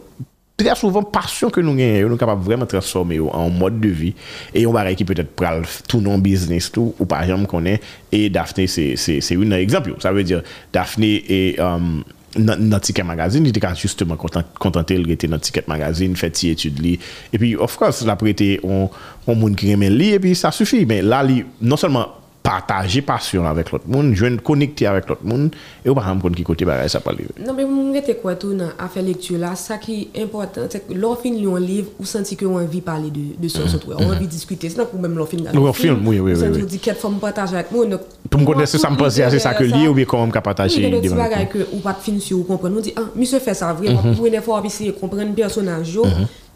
très 0.56 0.74
souvent 0.76 1.02
passion 1.02 1.50
que 1.50 1.60
nous 1.60 1.74
gagnons, 1.74 2.02
nous 2.02 2.08
sommes 2.10 2.18
capables 2.18 2.42
vraiment 2.42 2.66
transformer 2.66 3.18
en 3.18 3.50
mode 3.50 3.80
de 3.80 3.88
vie 3.88 4.14
et 4.54 4.66
on 4.66 4.72
va 4.72 4.94
qui 4.94 5.04
peut-être 5.04 5.34
pral 5.34 5.64
tout 5.88 6.00
non 6.00 6.18
business 6.18 6.70
tout 6.70 6.94
ou 6.98 7.06
par 7.06 7.22
exemple 7.22 7.46
qu'on 7.46 7.64
est 7.64 7.80
et 8.12 8.30
Daphné 8.30 8.66
c'est 8.66 8.96
c'est 8.96 9.36
un 9.36 9.50
exemple. 9.52 9.94
Ça 9.98 10.12
veut 10.12 10.22
dire 10.22 10.42
Daphné 10.72 11.24
et 11.28 11.60
um, 11.60 12.04
euh, 12.36 12.56
dans 12.56 12.80
Ticket 12.80 13.02
Magazine, 13.02 13.44
il 13.44 13.56
était 13.56 13.66
justement 13.76 14.16
contenté, 14.16 14.94
il 14.94 15.10
était 15.10 15.28
dans 15.28 15.38
Ticket 15.38 15.64
Magazine, 15.66 16.16
fait 16.16 16.36
ses 16.36 16.48
études. 16.48 16.80
Li. 16.80 16.98
Et 17.32 17.38
puis, 17.38 17.54
of 17.54 17.76
course, 17.76 18.02
il 18.02 18.10
a 18.10 18.16
prêté 18.16 18.58
on, 18.64 18.90
on 19.26 19.34
monde 19.36 19.54
qui 19.54 19.70
aimait 19.70 19.86
et 19.86 20.18
puis 20.18 20.34
ça 20.34 20.50
suffit. 20.50 20.84
Mais 20.84 21.00
là, 21.00 21.22
li, 21.22 21.44
non 21.60 21.76
seulement 21.76 22.08
partager 22.44 23.00
passion 23.00 23.46
avec 23.46 23.72
l'autre 23.72 23.88
monde, 23.88 24.12
je 24.14 24.36
connecter 24.36 24.86
avec 24.86 25.08
l'autre 25.08 25.24
monde, 25.24 25.50
et 25.82 25.88
on 25.88 25.94
va 25.94 26.02
comprendre 26.02 26.36
qui 26.36 26.42
côté 26.42 26.66
ça 26.88 27.00
parle. 27.00 27.16
Non, 27.44 27.54
mais 27.54 27.64
moi, 27.64 27.98
je 28.06 28.12
quoi 28.12 28.34
tout 28.34 28.52
dans 28.52 28.68
l'affaire 28.78 29.02
lecture 29.02 29.38
là? 29.38 29.56
Ça 29.56 29.78
qui 29.78 30.10
est 30.14 30.22
important, 30.22 30.60
c'est 30.68 30.86
que 30.86 30.92
finit 31.16 31.46
un 31.46 31.58
livre, 31.58 31.88
vous 31.98 32.04
sentez 32.04 32.36
qu'on 32.36 32.58
a 32.58 32.62
envie 32.62 32.80
de 32.80 32.84
parler 32.84 33.10
de, 33.10 33.42
de 33.42 33.48
ce 33.48 33.76
truc. 33.78 33.94
On 33.98 34.10
a 34.10 34.14
envie 34.14 34.26
de 34.26 34.30
discuter. 34.30 34.68
C'est 34.68 34.84
pour 34.84 35.00
même 35.00 35.18
finit 35.26 35.44
Ou 35.56 35.66
un 35.66 35.72
film, 35.72 36.06
oui, 36.06 36.20
oui, 36.20 36.34
oui. 36.34 36.48
Vous 36.48 36.66
dit 36.66 36.78
quelle 36.78 36.96
forme 36.96 37.18
partager 37.18 37.54
avec 37.54 37.72
moi. 37.72 37.86
Pour 38.28 38.40
me 38.40 38.44
connaître 38.44 38.78
ça, 38.78 38.90
me 38.90 38.96
pense 38.96 39.14
c'est 39.14 39.38
ça 39.38 39.54
que 39.54 39.64
lié 39.64 39.88
ou 39.88 39.94
bien 39.94 40.04
comment 40.04 40.26
me 40.26 40.32
partager. 40.32 41.00
des 41.00 41.08
bagages 41.08 41.48
que 41.48 41.66
ou 41.72 41.78
pas 41.78 41.94
film 41.94 42.20
sur 42.20 42.38
ou 42.38 42.42
comprendre. 42.42 42.76
On 42.76 42.80
dit, 42.82 42.92
ah, 42.94 43.04
monsieur 43.16 43.38
fait 43.38 43.54
ça 43.54 43.72
vraiment 43.72 44.02
pour 44.14 44.26
une 44.26 44.42
fois 44.42 44.60
de 44.60 44.90
comprendre 44.90 45.34
personnage. 45.34 45.98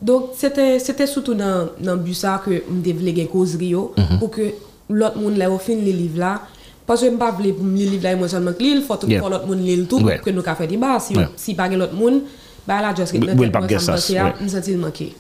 Donc, 0.03 0.33
c'était 0.37 0.79
c'était 0.79 1.07
surtout 1.07 1.35
dans 1.35 1.71
dans 1.81 1.95
le 1.95 2.01
but 2.01 2.15
ça 2.15 2.43
que 2.45 2.63
devais 2.69 3.23
une 3.23 3.27
causerie 3.27 3.75
pour 4.19 4.31
que 4.31 4.53
l'autre 4.89 5.19
monde 5.19 5.37
là 5.37 5.51
au 5.51 5.59
fin 5.59 5.75
les 5.75 5.93
livres 5.93 6.19
là. 6.19 6.43
Parce 6.87 7.01
que 7.01 7.07
je 7.07 7.13
ne 7.13 7.17
pas 7.19 7.31
voulais 7.31 7.53
pour 7.53 7.65
me 7.65 7.77
lire 7.77 7.91
livre 7.91 8.05
là 8.05 8.17
moi 8.17 8.29
seulement 8.29 8.53
lire, 8.59 8.77
il 8.77 8.83
faut 8.83 8.95
que 8.97 9.07
l'autre 9.07 9.47
monde 9.47 9.61
lire 9.61 9.87
tout 9.89 9.99
pour 10.01 10.21
que 10.23 10.31
nous 10.31 10.43
faire 10.43 10.67
débat. 10.69 10.99
Si 11.01 11.15
si 11.37 11.55
pas 11.55 11.69
l'autre 11.69 11.95
monde, 11.95 12.23
me. 14.77 15.13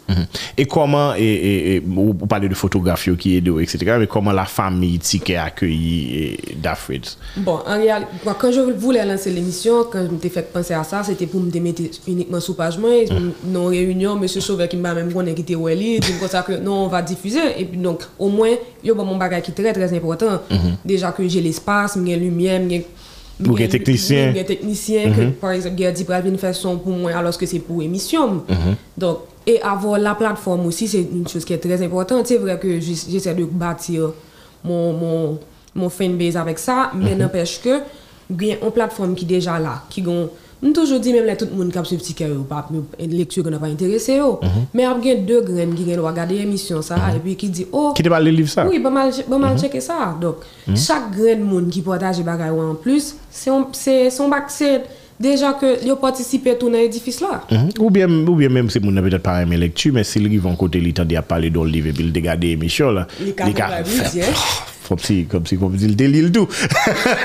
Et 0.57 0.67
comment, 0.67 1.15
et, 1.17 1.77
et, 1.77 1.81
vous 1.81 2.15
parlez 2.15 2.49
de 2.49 2.55
photographie 2.55 3.17
qui 3.17 3.37
etc., 3.37 3.97
mais 3.99 4.07
comment 4.07 4.33
la 4.33 4.45
famille 4.45 4.99
Ticket 4.99 5.37
a 5.37 5.45
accueilli 5.45 6.15
et 6.15 6.57
Daphrid? 6.57 7.07
Bon, 7.39 7.61
en 7.67 7.77
réalité, 7.79 8.11
quand 8.39 8.53
je 8.53 8.61
voulais 8.61 9.05
lancer 9.05 9.31
l'émission, 9.31 9.85
quand 9.91 10.05
je 10.05 10.11
m'étais 10.11 10.29
fait 10.29 10.53
penser 10.53 10.75
à 10.75 10.85
ça, 10.85 11.03
c'était 11.03 11.27
pour 11.27 11.41
me 11.41 11.61
mettre 11.61 11.83
uniquement 12.07 12.41
sous 12.41 12.55
page 12.55 12.79
moi. 12.79 12.91
Dans 13.45 13.71
une 13.71 13.79
réunion, 13.79 14.17
M. 14.21 14.29
Sauveur 14.29 14.69
qui 14.69 14.77
m'a 14.77 14.95
même 14.95 15.11
était 15.29 15.55
Welly, 15.55 15.95
il 15.95 16.01
dit 16.01 16.13
comme 16.19 16.29
ça 16.29 16.43
que 16.43 16.53
non, 16.53 16.85
on 16.85 16.89
va 16.89 17.03
diffuser. 17.03 17.41
Et 17.59 17.65
puis 17.65 17.79
donc, 17.79 18.03
au 18.19 18.29
moins, 18.29 18.55
il 18.83 18.89
y 18.89 18.91
a 18.91 18.95
mon 18.95 19.17
bagage 19.17 19.43
qui 19.43 19.51
est 19.53 19.55
très 19.55 19.73
très 19.73 19.97
important. 19.97 20.43
Déjà 20.85 21.13
que 21.13 21.27
j'ai 21.27 21.41
l'espace, 21.41 21.99
j'ai 22.05 22.13
la 22.13 22.17
lumière, 22.17 22.61
Ou 23.47 24.45
technicien, 24.45 25.13
que 25.13 25.21
par 25.41 25.53
exemple, 25.53 25.77
a 25.87 25.93
dit 25.93 26.05
pour 26.05 26.15
venir 26.17 26.41
faire 26.41 26.55
son 26.55 26.77
pour 26.79 26.93
moi 26.93 27.13
alors 27.13 27.37
que 27.37 27.47
c'est 27.47 27.59
pour 27.61 27.83
émission. 27.83 28.43
Donc, 28.97 29.19
Et 29.47 29.63
avoir 29.63 29.99
la 29.99 30.15
plateforme 30.15 30.67
aussi, 30.67 30.87
c'est 30.87 31.01
une 31.11 31.27
chose 31.27 31.43
qui 31.43 31.55
est 31.55 31.59
très 31.59 31.81
importante. 31.83 32.27
C'est 32.27 32.37
vrai 32.37 32.59
que 32.59 32.79
j'ess- 32.81 33.07
j'essaie 33.11 33.35
de 33.35 33.45
bâtir 33.45 34.11
mon, 34.63 34.93
mon, 34.93 35.39
mon 35.75 35.89
fanbase 35.89 36.37
avec 36.37 36.59
ça, 36.59 36.91
mais 36.95 37.15
n'empêche 37.15 37.63
que 37.63 37.81
il 38.31 38.47
y 38.47 38.53
a 38.53 38.57
une 38.63 38.71
plateforme 38.71 39.15
qui 39.15 39.25
est 39.25 39.29
déjà 39.29 39.59
là, 39.59 39.85
qui 39.89 40.03
gon 40.03 40.29
Mwen 40.59 40.73
toujou 40.75 40.99
di 40.99 41.13
mèm 41.15 41.27
lè 41.29 41.37
tout 41.39 41.53
moun 41.55 41.71
kap 41.71 41.87
se 41.87 41.97
pti 42.01 42.17
kè 42.19 42.29
yo 42.33 42.43
pap, 42.49 42.73
mè 42.75 43.07
lektur 43.13 43.45
kon 43.47 43.55
nan 43.55 43.63
pa 43.63 43.71
interese 43.71 44.17
yo. 44.19 44.41
Mè 44.75 44.87
ap 44.89 45.03
gen 45.05 45.25
deux 45.29 45.45
gren 45.47 45.75
ki 45.79 45.87
gen 45.87 46.03
wak 46.03 46.17
gade 46.19 46.39
emisyon 46.43 46.83
sa, 46.83 46.99
e 47.15 47.21
pi 47.23 47.37
ki 47.39 47.51
di, 47.55 47.67
oh, 47.71 47.93
Ki 47.95 48.03
te 48.03 48.11
pale 48.11 48.33
liv 48.35 48.51
sa? 48.51 48.67
Oui, 48.67 48.81
ba 48.83 48.91
mal, 48.91 49.13
mal 49.39 49.59
cheke 49.61 49.81
sa. 49.85 50.17
Donc, 50.21 50.43
chaque 50.75 51.13
grain 51.15 51.37
de 51.37 51.45
monde 51.45 51.71
qui 51.71 51.83
partage 51.83 52.23
bagay 52.27 52.51
ou 52.51 52.61
en 52.63 52.75
plus, 52.75 53.15
c'est 53.31 54.11
son 54.11 54.29
bac, 54.29 54.51
c'est 54.51 54.83
déjà 55.21 55.53
que 55.53 55.85
yo 55.87 55.97
participe 55.97 56.49
tout 56.59 56.71
dans 56.71 56.79
l'édifice 56.79 57.21
là. 57.21 57.43
Mhm. 57.51 57.71
Ou 57.79 57.91
bien, 57.91 58.09
ou 58.09 58.35
bien 58.35 58.49
même 58.49 58.71
si 58.71 58.81
moun 58.81 58.95
nan 58.95 59.05
peut-être 59.05 59.23
pas 59.23 59.43
aimé 59.43 59.57
lecture, 59.57 59.93
mais 59.93 60.05
s'il 60.05 60.27
rive 60.27 60.47
en 60.47 60.57
côté, 60.57 60.79
il 60.79 60.93
tendait 60.93 61.17
à 61.17 61.23
parler 61.23 61.51
dans 61.51 61.65
le 61.65 61.71
livre 61.71 61.89
et 61.89 61.93
puis 61.93 62.05
il 62.05 62.13
te 62.13 62.19
gade 62.19 62.45
émission 62.45 62.91
là. 62.91 63.07
Li 63.23 63.35
ka 63.35 63.47
li 63.47 63.55
ka 63.55 63.71
Comme 64.89 64.99
si, 64.99 65.27
comme 65.27 65.45
si, 65.47 65.59
comme 65.59 65.77
délie 65.77 66.23
le 66.23 66.33
tout. 66.33 66.49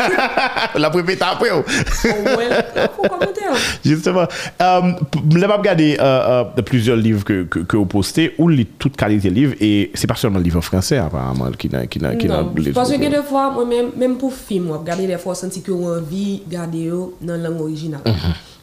La 0.76 0.90
répète 0.90 1.22
après. 1.22 1.50
hein. 1.50 1.64
Justement, 3.86 4.28
euh, 4.62 4.82
je 5.32 5.38
n'ai 5.38 5.48
pas 5.48 5.58
regardé 5.58 5.98
euh, 6.00 6.44
plusieurs 6.66 6.98
livres 6.98 7.24
que, 7.24 7.44
que, 7.44 7.60
que 7.60 7.78
vous 7.78 7.86
postez, 7.86 8.34
ou 8.38 8.50
lit 8.50 8.66
toute 8.66 8.98
qualité 8.98 9.30
de 9.30 9.36
livre, 9.36 9.54
et 9.62 9.92
c'est 9.94 10.08
pas 10.08 10.16
seulement 10.16 10.40
le 10.40 10.44
livre 10.44 10.62
français, 10.62 10.98
apparemment, 10.98 11.52
qui 11.58 11.70
n'a, 11.70 11.88
qui 11.88 12.00
n'a, 12.00 12.16
qui 12.16 12.28
n'a, 12.28 12.44
Non, 12.44 12.54
parce 12.74 12.92
que 12.92 12.98
des 13.10 13.24
fois, 13.24 13.54
même 13.66 13.92
même 13.96 14.18
pour 14.18 14.34
film, 14.34 14.66
moi 14.66 14.78
regarder 14.78 15.08
des 15.08 15.18
fois 15.18 15.36
senti 15.36 15.62
que 15.62 15.72
ou 15.72 15.88
envie 15.88 16.42
garder 16.50 16.80
yo 16.86 17.16
dans 17.22 17.34
la 17.42 17.50
langue 17.50 17.62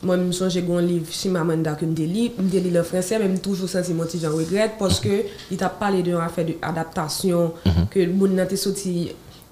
Mwen 0.01 0.23
m 0.25 0.33
sonje 0.33 0.63
goun 0.65 0.87
liv 0.89 1.11
Shimamanda 1.13 1.75
ke 1.77 1.85
m 1.85 1.93
de 1.97 2.07
li, 2.09 2.31
m 2.33 2.47
de 2.49 2.61
li 2.61 2.71
mhm. 2.71 2.77
le 2.79 2.85
franse, 2.89 3.19
men 3.21 3.35
m 3.35 3.41
toujou 3.45 3.69
sensi 3.69 3.93
mwen 3.97 4.09
ti 4.09 4.21
jan 4.23 4.33
regret, 4.33 4.79
poske 4.79 5.19
li 5.51 5.59
ta 5.61 5.69
pale 5.69 6.01
de 6.01 6.15
yon 6.15 6.23
mhm. 6.23 6.31
afe 6.31 6.45
de 6.49 6.55
adaptasyon, 6.71 7.51
mm 7.65 7.73
-hmm. 7.73 7.91
ke 7.93 8.07
moun 8.09 8.37
nan 8.37 8.49
te 8.49 8.57
soti 8.57 9.11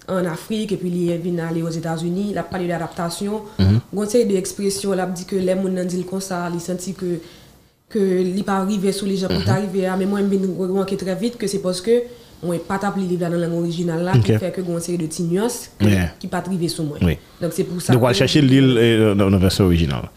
an 0.08 0.26
Afrik, 0.26 0.72
epi 0.72 0.90
li 0.90 1.18
vin 1.20 1.40
ale 1.40 1.62
os 1.62 1.76
Etats-Unis, 1.76 2.32
la 2.34 2.42
pale 2.42 2.66
de 2.66 2.72
adaptasyon, 2.72 3.42
mm 3.58 3.64
-hmm. 3.64 3.80
gonsey 3.92 4.24
de 4.24 4.38
ekspresyon, 4.38 4.96
la 4.96 5.06
di 5.06 5.24
ke 5.24 5.36
le 5.36 5.54
moun 5.54 5.74
nan 5.74 5.86
dil 5.88 6.04
konsa, 6.04 6.48
li 6.48 6.60
senti 6.60 6.94
ke, 6.94 7.20
ke 7.88 8.00
li 8.36 8.42
pa 8.42 8.52
arrive 8.62 8.92
sou 8.92 9.06
li 9.06 9.16
jan 9.16 9.28
pou 9.28 9.44
ta 9.44 9.54
arrive, 9.54 9.86
a 9.86 9.96
men 9.96 10.08
mwen 10.08 10.24
m 10.24 10.30
bin 10.30 10.56
wanke 10.56 10.96
tre 10.96 11.14
vit, 11.14 11.36
ke 11.36 11.48
se 11.48 11.58
poske 11.58 12.02
que 12.40 12.46
moi 12.46 12.56
pas 12.66 12.78
tapé 12.78 13.00
le 13.00 13.06
livre 13.06 13.28
dans 13.28 13.36
la 13.36 13.46
langue 13.46 13.58
originale 13.58 14.02
là 14.04 14.12
qui 14.12 14.32
fait 14.32 14.52
que 14.52 14.60
une 14.60 14.80
série 14.80 14.98
de 14.98 15.06
petites 15.06 15.30
nuances 15.30 15.70
qui 16.18 16.26
pas 16.26 16.38
arrivé 16.38 16.68
sur 16.68 16.84
moi. 16.84 16.98
Donc 17.40 17.52
c'est 17.52 17.64
pour 17.64 17.80
ça. 17.80 17.92
Donc, 17.92 18.02
on 18.02 18.06
va 18.06 18.12
chercher 18.12 18.40
l'île 18.40 18.76
euh, 18.78 19.14
dans 19.14 19.30
la 19.30 19.38
version 19.38 19.64
originale. 19.64 20.08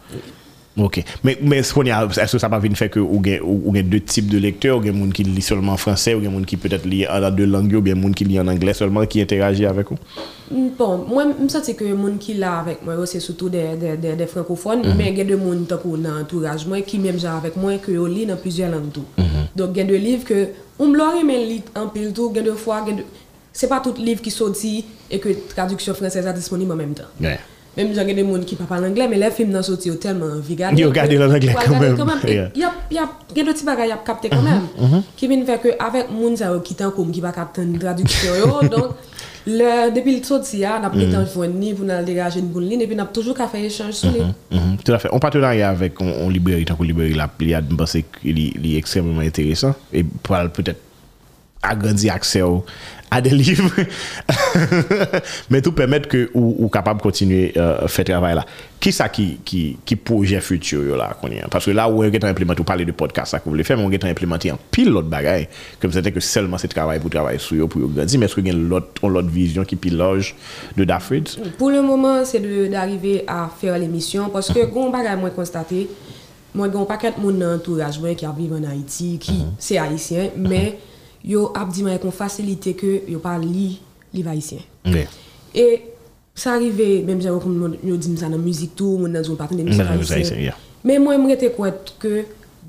Ok. 0.74 1.04
Mais, 1.22 1.36
mais 1.42 1.58
est-ce 1.58 1.74
que 1.74 2.38
ça 2.38 2.48
va 2.48 2.58
venir 2.58 2.78
faire 2.78 2.88
que 2.88 2.98
ou 2.98 3.22
gen 3.22 3.88
deux 3.90 4.00
types 4.00 4.28
de 4.28 4.38
lecteurs, 4.38 4.78
ou 4.78 4.82
gen 4.82 4.96
moun 4.96 5.12
qui 5.12 5.22
lit 5.22 5.42
seulement 5.42 5.72
en 5.72 5.76
français, 5.76 6.14
ou 6.14 6.22
gen 6.22 6.32
moun 6.32 6.46
qui 6.46 6.56
peut-être 6.56 6.86
lit 6.86 7.06
en 7.06 7.30
deux 7.30 7.44
langues, 7.44 7.74
ou 7.74 7.82
bien 7.82 7.94
moun 7.94 8.14
qui 8.14 8.24
lit 8.24 8.40
en 8.40 8.48
anglais 8.48 8.72
seulement, 8.72 9.04
qui 9.04 9.20
interagit 9.20 9.66
avec 9.66 9.90
vous? 9.90 9.98
Bon, 10.78 11.04
moi 11.06 11.24
je 11.42 11.48
sens 11.52 11.70
que 11.74 11.84
les 11.84 11.90
gens 11.90 12.16
qui 12.18 12.34
là 12.34 12.60
avec 12.60 12.82
moi 12.82 12.94
c'est 13.04 13.20
surtout 13.20 13.50
des, 13.50 13.76
des, 13.78 13.98
des, 13.98 14.14
des 14.14 14.26
francophones, 14.26 14.94
mais 14.96 15.10
il 15.10 15.18
y 15.18 15.20
a 15.20 15.24
des 15.24 15.32
gens 15.32 15.38
qui 15.76 16.00
dans 16.00 16.10
l'entourage 16.18 16.66
qui 16.86 16.98
même 16.98 17.18
avec 17.22 17.54
moi 17.56 17.76
que 17.76 17.92
yo 17.92 18.06
lit 18.06 18.24
dans 18.24 18.36
plusieurs 18.36 18.70
langues 18.70 18.92
tout. 18.92 19.04
Donc 19.54 19.72
il 19.74 19.78
y 19.78 19.80
a 19.82 19.84
des 19.84 19.98
livres 19.98 20.24
que 20.24 20.48
on 20.82 20.88
me 20.88 20.96
l'aurait 20.98 21.22
mais 21.24 21.44
lit 21.46 21.62
en 21.76 21.86
pile 21.88 22.12
tout, 22.12 22.30
il 22.32 22.36
y 22.36 22.40
a 22.40 22.42
des 22.42 22.56
fois 22.58 22.82
il 22.86 22.90
y 22.90 22.94
a 22.94 22.96
de- 22.98 23.04
c'est 23.52 23.68
pas 23.68 23.80
tout 23.80 23.94
livre 23.98 24.20
qui 24.22 24.30
sorti 24.30 24.84
et 25.10 25.18
que 25.18 25.28
traduction 25.54 25.94
française 25.94 26.26
est 26.26 26.32
disponible 26.32 26.72
en 26.72 26.76
même 26.76 26.94
temps. 26.94 27.10
Ouais. 27.20 27.38
Même 27.76 27.88
si 27.88 27.94
j'ai 27.94 28.14
des 28.14 28.22
gens 28.22 28.38
qui 28.40 28.56
ne 28.60 28.66
parlent 28.66 28.84
anglais, 28.84 29.08
mais 29.08 29.16
les 29.16 29.30
films 29.30 29.52
dans 29.52 29.62
sorti 29.62 29.90
tellement 29.98 30.26
envie 30.26 30.56
de 30.56 30.62
regarder. 30.62 30.82
Ils 30.82 30.86
regardent 30.86 31.12
en 31.14 31.34
anglais 31.34 31.54
quand 31.54 31.78
même. 31.80 31.96
Il 32.26 32.34
y 32.34 32.38
a, 32.38 32.50
il 32.54 32.60
y 32.60 32.64
a, 32.64 32.72
il 33.30 33.38
y 33.38 33.40
a 33.40 33.44
des 33.44 33.52
petits 33.52 33.64
bagages 33.64 33.90
à 33.90 33.96
capter 33.96 34.28
quand 34.28 34.42
même. 34.42 35.02
Qui 35.16 35.28
viennent 35.28 35.46
faire 35.46 35.60
que 35.60 35.68
avec 35.78 36.10
moun 36.10 36.36
sa 36.36 36.46
yo 36.52 36.60
qui 36.60 36.74
tant 36.74 36.90
comme 36.90 37.10
qui 37.10 37.20
pas 37.20 37.32
capter 37.32 37.62
traduction 37.78 38.34
yo, 38.34 38.68
le 39.46 39.94
depuis 39.94 40.18
le 40.18 40.22
sorti 40.24 40.58
là, 40.58 40.78
n'a 40.80 40.90
pas 40.90 40.96
temps 40.96 41.26
joindre 41.32 41.54
ni 41.54 41.74
pour 41.74 41.84
nous 41.84 42.04
dégager 42.04 42.40
une 42.40 42.48
bonne 42.48 42.68
ligne 42.68 42.80
et 42.80 42.86
puis 42.86 42.96
n'a 42.96 43.04
toujours 43.06 43.36
qu'à 43.36 43.48
faire 43.48 43.64
échange 43.64 43.94
sur 43.94 44.10
les. 44.12 44.20
Mhm, 44.20 44.76
Tout 44.84 44.92
à 44.92 44.98
fait. 44.98 45.08
En 45.10 45.18
partenariat 45.18 45.70
avec 45.70 46.00
on, 46.00 46.06
on 46.06 46.28
librairie, 46.28 46.64
tant 46.64 46.76
que 46.76 46.84
librairie 46.84 47.14
la 47.14 47.28
Pliade, 47.28 47.66
je 47.70 47.74
pense 47.74 47.92
qu'il 47.92 48.38
est 48.38 48.52
il 48.54 48.74
est 48.74 48.78
extrêmement 48.78 49.20
intéressant 49.20 49.74
et 49.92 50.04
peut-être 50.04 50.80
agrandi 51.62 52.10
accès 52.10 52.42
à 53.12 53.20
des 53.20 53.30
livres, 53.30 53.70
mais 55.50 55.60
tout 55.60 55.72
permettre 55.72 56.08
que 56.08 56.30
ou, 56.32 56.56
ou 56.58 56.68
capable 56.70 56.98
de 56.98 57.02
continuer 57.02 57.52
à 57.56 57.60
euh, 57.60 57.86
faire 57.88 58.06
travail 58.06 58.34
là. 58.34 58.46
Qui 58.80 58.90
ça 58.90 59.10
qui, 59.10 59.38
qui, 59.44 59.76
qui 59.84 59.96
projet 59.96 60.40
futur 60.40 60.96
là 60.96 61.14
qu'on 61.20 61.28
Parce 61.50 61.66
que 61.66 61.72
là 61.72 61.90
où 61.90 62.02
on 62.02 62.04
e 62.04 62.06
est 62.06 62.24
implémenté, 62.24 62.58
vous 62.58 62.64
parlez 62.64 62.86
de 62.86 62.92
podcast, 62.92 63.32
ça 63.32 63.38
que 63.38 63.44
vous 63.44 63.50
voulez 63.50 63.64
faire, 63.64 63.76
mais 63.76 63.84
on 63.84 63.90
est 63.90 64.02
implémenté 64.02 64.50
en 64.50 64.58
pile 64.70 64.88
l'autre 64.88 65.08
bagaille, 65.08 65.46
comme 65.78 65.92
c'était 65.92 66.10
que 66.10 66.20
seulement 66.20 66.56
c'est 66.56 66.68
travail 66.68 67.00
pour 67.00 67.10
travailler 67.10 67.38
sur 67.38 67.62
eux, 67.62 67.68
pour 67.68 67.86
grandir, 67.86 68.18
mais 68.18 68.24
est-ce 68.24 68.34
qu'il 68.34 68.46
y 68.46 68.50
a 68.50 68.54
l'autre 68.54 69.28
vision 69.28 69.62
qui 69.64 69.76
piloge 69.76 70.34
de 70.78 70.84
Dafrid? 70.84 71.28
Pour 71.58 71.68
le 71.68 71.82
moment, 71.82 72.24
c'est 72.24 72.40
d'arriver 72.70 73.24
à 73.26 73.50
faire 73.60 73.78
l'émission, 73.78 74.30
parce 74.30 74.50
que 74.50 74.64
quand 74.72 74.80
on 74.80 74.90
bagaille, 74.90 75.18
moi 75.18 75.28
constaté, 75.28 75.86
moi, 76.54 76.66
il 76.66 76.74
y 76.74 76.76
a 76.78 76.80
un 76.80 76.84
paquet 76.84 77.12
de 77.12 77.22
monde 77.22 77.38
dans 77.38 77.52
l'entourage 77.52 78.00
qui 78.16 78.26
vivent 78.38 78.54
en 78.54 78.70
Haïti, 78.70 79.18
qui 79.20 79.44
c'est 79.58 79.74
mm-hmm. 79.74 79.90
haïtien, 79.90 80.28
mais... 80.34 80.58
Mm-hmm. 80.58 80.91
Yo 81.24 81.52
ap 81.54 81.70
di 81.72 81.82
moi 81.82 81.98
qu'on 81.98 82.10
facilité 82.10 82.74
que 82.74 83.08
yo 83.08 83.18
pas 83.18 83.38
li 83.38 83.80
haïtien. 84.26 84.58
Ouais. 84.84 85.08
Et 85.54 85.82
ça 86.34 86.54
arrivé 86.54 87.02
même 87.02 87.20
j'ai 87.20 87.28
comme 87.28 87.76
yo 87.84 87.96
dit 87.96 88.16
ça 88.16 88.28
dans 88.28 88.38
musique 88.38 88.74
tout 88.74 88.98
moun 88.98 89.12
dans 89.12 89.18
un 89.20 89.34
Dans 89.34 89.46
la 89.50 89.62
musique 89.62 89.80
haïtien. 89.80 90.16
haïtienne, 90.16 90.40
yeah. 90.40 90.56
Mais 90.84 90.98
moi 90.98 91.16
je 91.16 91.20
m'étais 91.20 91.50
quoi 91.50 91.70
que 91.98 92.24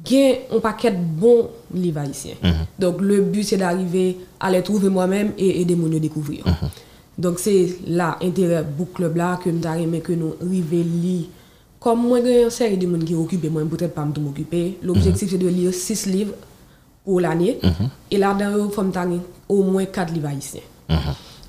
gen 0.05 0.35
un 0.51 0.59
paquet 0.59 0.91
bon 0.91 1.49
livre 1.73 1.99
haïtien. 1.99 2.33
Donc 2.77 3.01
le 3.01 3.21
but 3.21 3.43
c'est 3.43 3.57
d'arriver 3.57 4.17
à 4.39 4.51
les 4.51 4.61
trouver 4.61 4.89
moi-même 4.89 5.31
et 5.37 5.61
aider 5.61 5.75
moun 5.75 5.95
à 5.95 5.99
découvrir. 5.99 6.43
Donc 7.17 7.39
c'est 7.39 7.77
là 7.87 8.17
intérêt 8.21 8.63
book 8.63 8.93
club 8.93 9.15
là 9.15 9.39
que 9.43 9.49
m'ta 9.49 9.77
aimé 9.79 10.01
que 10.01 10.13
nous 10.13 10.35
river 10.41 10.83
li 10.83 11.29
comme 11.79 12.07
moi 12.07 12.19
une 12.19 12.49
série 12.49 12.77
de 12.77 12.87
monde 12.87 13.03
qui 13.03 13.13
occupé 13.13 13.49
moi 13.49 13.61
peut-être 13.69 13.93
pas 13.93 14.05
me 14.05 14.19
m'occuper. 14.19 14.77
L'objectif 14.83 15.29
c'est 15.29 15.37
de 15.37 15.47
lire 15.47 15.73
6 15.73 16.05
livres 16.07 16.33
pour 17.03 17.19
l'année 17.19 17.59
et 18.11 18.17
là-dedans 18.17 18.69
faut 18.69 18.83
me 18.83 19.19
au 19.49 19.63
moins 19.63 19.85
4 19.85 20.13
livres 20.13 20.27
haïtiens. 20.29 20.61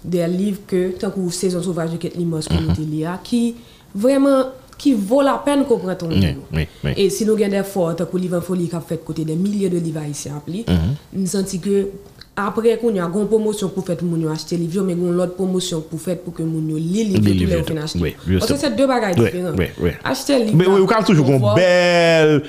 Des 0.05 0.27
livres 0.27 0.61
que 0.67 0.91
tant 0.99 1.11
que 1.11 1.31
saison 1.31 1.63
sauvage 1.63 1.93
de 1.93 1.97
Kate 1.97 2.17
Limos 2.17 2.41
lia, 2.79 3.19
qui 3.23 3.55
vraiment 3.95 4.45
qui 4.77 4.93
vaut 4.93 5.23
la 5.23 5.41
peine 5.45 5.65
qu'on 5.65 5.79
prenne 5.79 5.97
ton 5.97 6.09
Oui, 6.09 6.17
livre. 6.21 6.43
oui, 6.53 6.67
oui. 6.83 6.91
Et 6.97 7.09
si 7.09 7.25
nous 7.25 7.33
avons 7.35 7.49
des 7.49 7.57
efforts, 7.57 7.95
tant 7.97 8.05
que 8.07 8.17
livre 8.19 8.37
en 8.37 8.41
folie 8.41 8.69
qui 8.69 8.75
a 8.75 8.81
fait 8.81 9.03
côté 9.03 9.25
des 9.25 9.37
milliers 9.37 9.71
de 9.71 9.79
livres 9.79 10.01
haïtiens 10.01 10.37
appelés, 10.37 10.67
nous 11.13 11.27
senti 11.27 11.61
que 11.61 11.89
Apre 12.35 12.73
kon 12.81 12.97
yo 12.97 13.05
a 13.05 13.07
gon 13.07 13.29
promosyon 13.31 13.71
pou 13.71 13.87
fet 13.87 14.01
moun 14.03 14.25
yo 14.25 14.31
achete 14.33 14.57
liv 14.59 14.75
yo, 14.75 14.83
men 14.83 14.99
gon 14.99 15.15
lot 15.15 15.37
promosyon 15.37 15.85
pou 15.87 16.03
fet 16.03 16.25
pou 16.25 16.35
ke 16.35 16.43
moun 16.43 16.67
yo 16.73 16.81
li 16.83 17.05
liv 17.13 17.29
yo 17.31 17.31
oh. 17.31 17.35
pou 17.39 17.51
le 17.53 17.61
ou 17.61 17.69
fin 17.69 17.79
achete. 17.79 18.11
Ose 18.43 18.57
se 18.59 18.71
de 18.75 18.87
bagay 18.91 19.15
diferent. 19.15 19.61
Achete 20.03 20.41
liv 20.41 20.51
yo. 20.51 20.59
Men 20.59 20.73
ou 20.81 20.89
kan 20.91 21.07
toujou 21.07 21.23
kon 21.29 21.55
bel, 21.55 22.41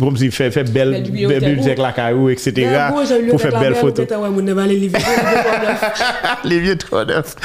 pou 0.00 0.14
msi 0.14 0.30
fe 0.32 0.64
bel 0.72 0.96
bibliotek 1.04 1.82
lakay 1.84 2.16
ou, 2.16 2.30
etc. 2.32 2.88
Pou 3.28 3.42
fe 3.42 3.52
bel 3.58 3.76
foto. 3.76 4.08
Moun 4.30 4.48
ne 4.48 4.56
valen 4.56 4.80
liv 4.86 4.96
yo. 4.96 5.04
Liv 6.48 6.70
yo 6.70 6.78
tro 6.80 7.04
neuf. 7.08 7.36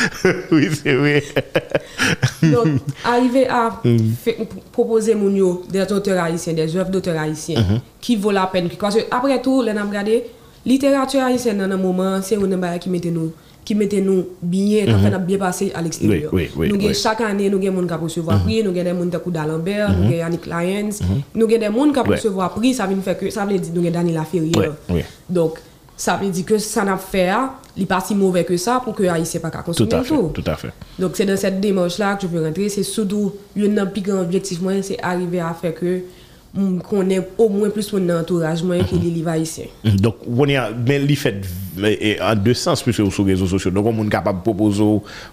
Oui, 0.51 0.69
se 0.71 0.95
we. 0.95 1.19
Donc, 2.41 2.79
arrive 3.03 3.45
a 3.49 3.81
propose 4.71 5.11
moun 5.15 5.35
yo 5.35 5.51
des 5.69 5.91
auteurs 5.91 6.23
haïtiens, 6.23 6.53
des 6.53 6.75
oeuvres 6.77 6.89
d'auteurs 6.89 7.19
haïtiens, 7.19 7.81
ki 7.99 8.15
vò 8.21 8.31
la 8.31 8.47
pen. 8.47 8.71
Apre 9.11 9.41
tou, 9.43 9.59
lè 9.65 9.75
nan 9.75 9.91
brade, 9.91 10.21
littérature 10.65 11.21
haïtienne 11.21 11.57
dans 11.57 11.73
un 11.75 11.77
moment, 11.77 12.21
c'est 12.21 12.35
un 12.35 12.57
bagage 12.57 12.79
qui 12.79 12.89
mettait 12.89 13.11
nous 13.11 13.31
qui 13.65 13.73
mettait 13.73 13.99
nous 13.99 14.27
bien, 14.41 14.85
qui 14.85 14.91
fait 14.91 15.09
nous 15.09 15.19
bien 15.19 15.37
passer 15.39 15.71
à 15.73 15.81
l'extérieur. 15.81 16.31
Nous 16.31 16.93
chaque 16.93 17.21
année, 17.21 17.49
nous 17.49 17.57
avons 17.67 17.81
des 17.81 17.89
gens 17.89 17.97
qui 17.97 18.03
recevoir 18.03 18.43
prix, 18.43 18.63
nous 18.63 18.69
avons 18.69 19.05
des 19.05 19.11
gens 19.11 19.19
qui 19.19 19.31
d'Alembert, 19.31 19.91
nous 19.91 20.05
avons 20.05 20.15
Yannick 20.15 20.45
Lyons, 20.45 20.89
nous 21.33 21.45
avons 21.45 21.57
des 21.57 21.65
gens 21.65 22.03
qui 22.03 22.11
recevoir 22.11 22.53
prix, 22.53 22.73
ça 22.75 22.85
veut 22.85 22.95
faire 23.01 23.17
que 23.17 23.29
ça 23.31 23.43
veut 23.43 23.57
dire 23.57 23.71
nous 23.73 23.81
avons 23.81 23.91
Daniela 23.91 24.23
Ferrier. 24.23 24.53
Donc, 25.27 25.57
ça 25.97 26.19
veut 26.21 26.29
dire 26.29 26.45
que 26.45 26.57
ça 26.57 26.83
n'a 26.83 26.97
fait, 26.97 27.31
il 27.75 27.81
n'est 27.81 27.85
pas 27.85 28.01
si 28.01 28.13
mauvais 28.13 28.43
que 28.43 28.55
ça 28.57 28.81
pour 28.83 28.93
que 28.93 29.03
Haïtien 29.03 29.39
pas 29.39 29.49
qu'à 29.49 29.59
Tout 29.59 29.65
consommer 29.65 29.93
à 29.93 30.03
fait, 30.03 30.15
tout. 30.15 30.43
à 30.45 30.55
fait. 30.55 30.71
Donc 30.99 31.11
c'est 31.15 31.25
dans 31.25 31.37
cette 31.37 31.59
démarche-là 31.61 32.15
que 32.15 32.23
je 32.23 32.27
veux 32.27 32.45
rentrer. 32.45 32.67
C'est 32.69 32.83
surtout, 32.83 33.33
des 33.55 33.69
plus 33.91 34.01
grands 34.01 34.21
objectifs, 34.21 34.61
moi, 34.61 34.73
c'est 34.81 35.01
arriver 35.01 35.39
à 35.39 35.53
faire 35.53 35.73
que 35.73 36.01
qu'on 36.83 37.09
ait 37.09 37.27
au 37.37 37.49
moins 37.49 37.69
plus 37.69 37.91
mon 37.93 38.09
entourage 38.19 38.63
moi, 38.63 38.77
qui 38.79 38.95
les 38.95 39.09
livres 39.09 39.29
haïtiens. 39.29 39.65
Mm, 39.83 39.89
Donc, 39.97 40.15
on 40.27 40.43
a, 40.49 40.69
mais 40.71 41.01
il 41.07 41.15
fait 41.15 41.41
en 42.21 42.35
deux 42.35 42.53
sens, 42.53 42.81
puisque 42.81 43.11
sur 43.11 43.25
les 43.25 43.33
réseaux 43.33 43.47
sociaux. 43.47 43.71
Donc, 43.71 43.85
on 43.87 44.05
est 44.05 44.09
capable 44.09 44.39
de 44.39 44.43
proposer 44.43 44.83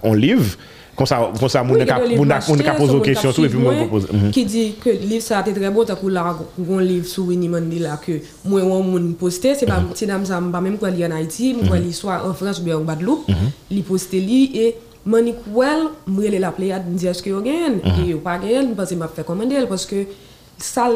un 0.02 0.14
livre, 0.16 0.56
comme 0.96 1.06
ça, 1.06 1.30
comme 1.38 1.48
ça, 1.48 1.64
on 1.68 1.74
est 1.76 1.86
capable 1.86 2.06
on 2.18 2.24
livres 2.24 2.32
a- 2.34 2.40
on 2.50 2.54
est 2.56 2.62
capable 2.64 2.86
de 2.88 2.96
achetés, 2.96 3.12
poser 3.12 3.14
sur 3.14 3.28
mon 3.28 3.32
tout, 3.34 3.44
et 3.44 3.48
puis 3.48 3.58
moi, 3.58 3.72
propose. 3.74 4.08
Mhm. 4.12 4.30
Qui 4.30 4.44
dit 4.44 4.74
que 4.82 4.90
le 4.90 4.96
livre 4.98 5.22
ça 5.22 5.38
a 5.38 5.40
été 5.48 5.52
très 5.58 5.70
bon, 5.70 5.84
t'as 5.84 5.94
là, 6.10 6.36
un 6.70 6.80
livre 6.82 7.06
sur 7.06 7.24
Winnie 7.26 7.48
Mandela 7.48 7.98
que 8.04 8.12
moi, 8.44 8.60
on 8.62 8.82
moun 8.82 9.14
posté, 9.14 9.54
c'est 9.54 9.64
pas, 9.66 9.78
Mhm. 9.80 9.86
c'est 9.94 10.06
dans 10.06 10.24
ça, 10.24 10.42
pas 10.52 10.60
même 10.60 10.76
quoi 10.76 10.90
lire 10.90 11.08
en 11.08 11.16
Haïti, 11.16 11.54
moi, 11.62 11.78
lire 11.78 11.94
soit 11.94 12.22
en 12.28 12.34
France 12.34 12.58
ou 12.58 12.62
bien 12.64 12.76
en 12.76 12.80
Guadeloupe, 12.82 13.28
Mhm. 13.28 13.34
li 13.70 13.82
posté 13.82 14.20
li, 14.20 14.50
et 14.54 14.74
Monique 15.06 15.36
Well, 15.52 15.88
moi, 16.06 16.24
la 16.30 16.50
Pléiade, 16.52 16.88
me 16.90 16.96
dit 16.96 17.06
est-ce 17.06 17.22
que 17.22 17.30
vous? 17.30 17.40
Mhm. 17.40 18.08
Et 18.08 18.12
vous 18.12 18.18
pas 18.20 18.38
gagné, 18.38 18.68
parce 18.76 18.90
que 18.90 18.94
m'a 18.96 19.08
fait 19.08 19.24
commander, 19.24 19.56
parce 19.68 19.86
que 19.86 19.96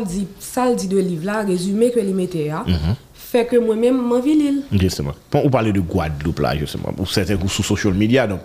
dit, 0.05 0.27
ça 0.39 0.69
le 0.69 0.77
dit 0.77 0.89
de 0.89 0.99
livre 0.99 1.27
là, 1.27 1.43
résumé 1.43 1.91
que 1.91 2.01
il 2.01 2.15
mettait 2.15 2.49
là, 2.49 2.65
fait 3.15 3.47
que 3.47 3.57
moi-même 3.57 4.01
m'envie 4.01 4.35
l'île. 4.35 4.63
Justement. 4.73 5.13
Bon, 5.31 5.43
on 5.45 5.51
parlait 5.51 5.73
de 5.73 5.81
Guadeloupe 5.81 6.39
là, 6.39 6.57
justement. 6.57 6.93
Pour 6.93 7.11
certains 7.11 7.37
sur 7.49 7.65
social 7.65 7.95
media, 7.95 8.27
donc 8.27 8.41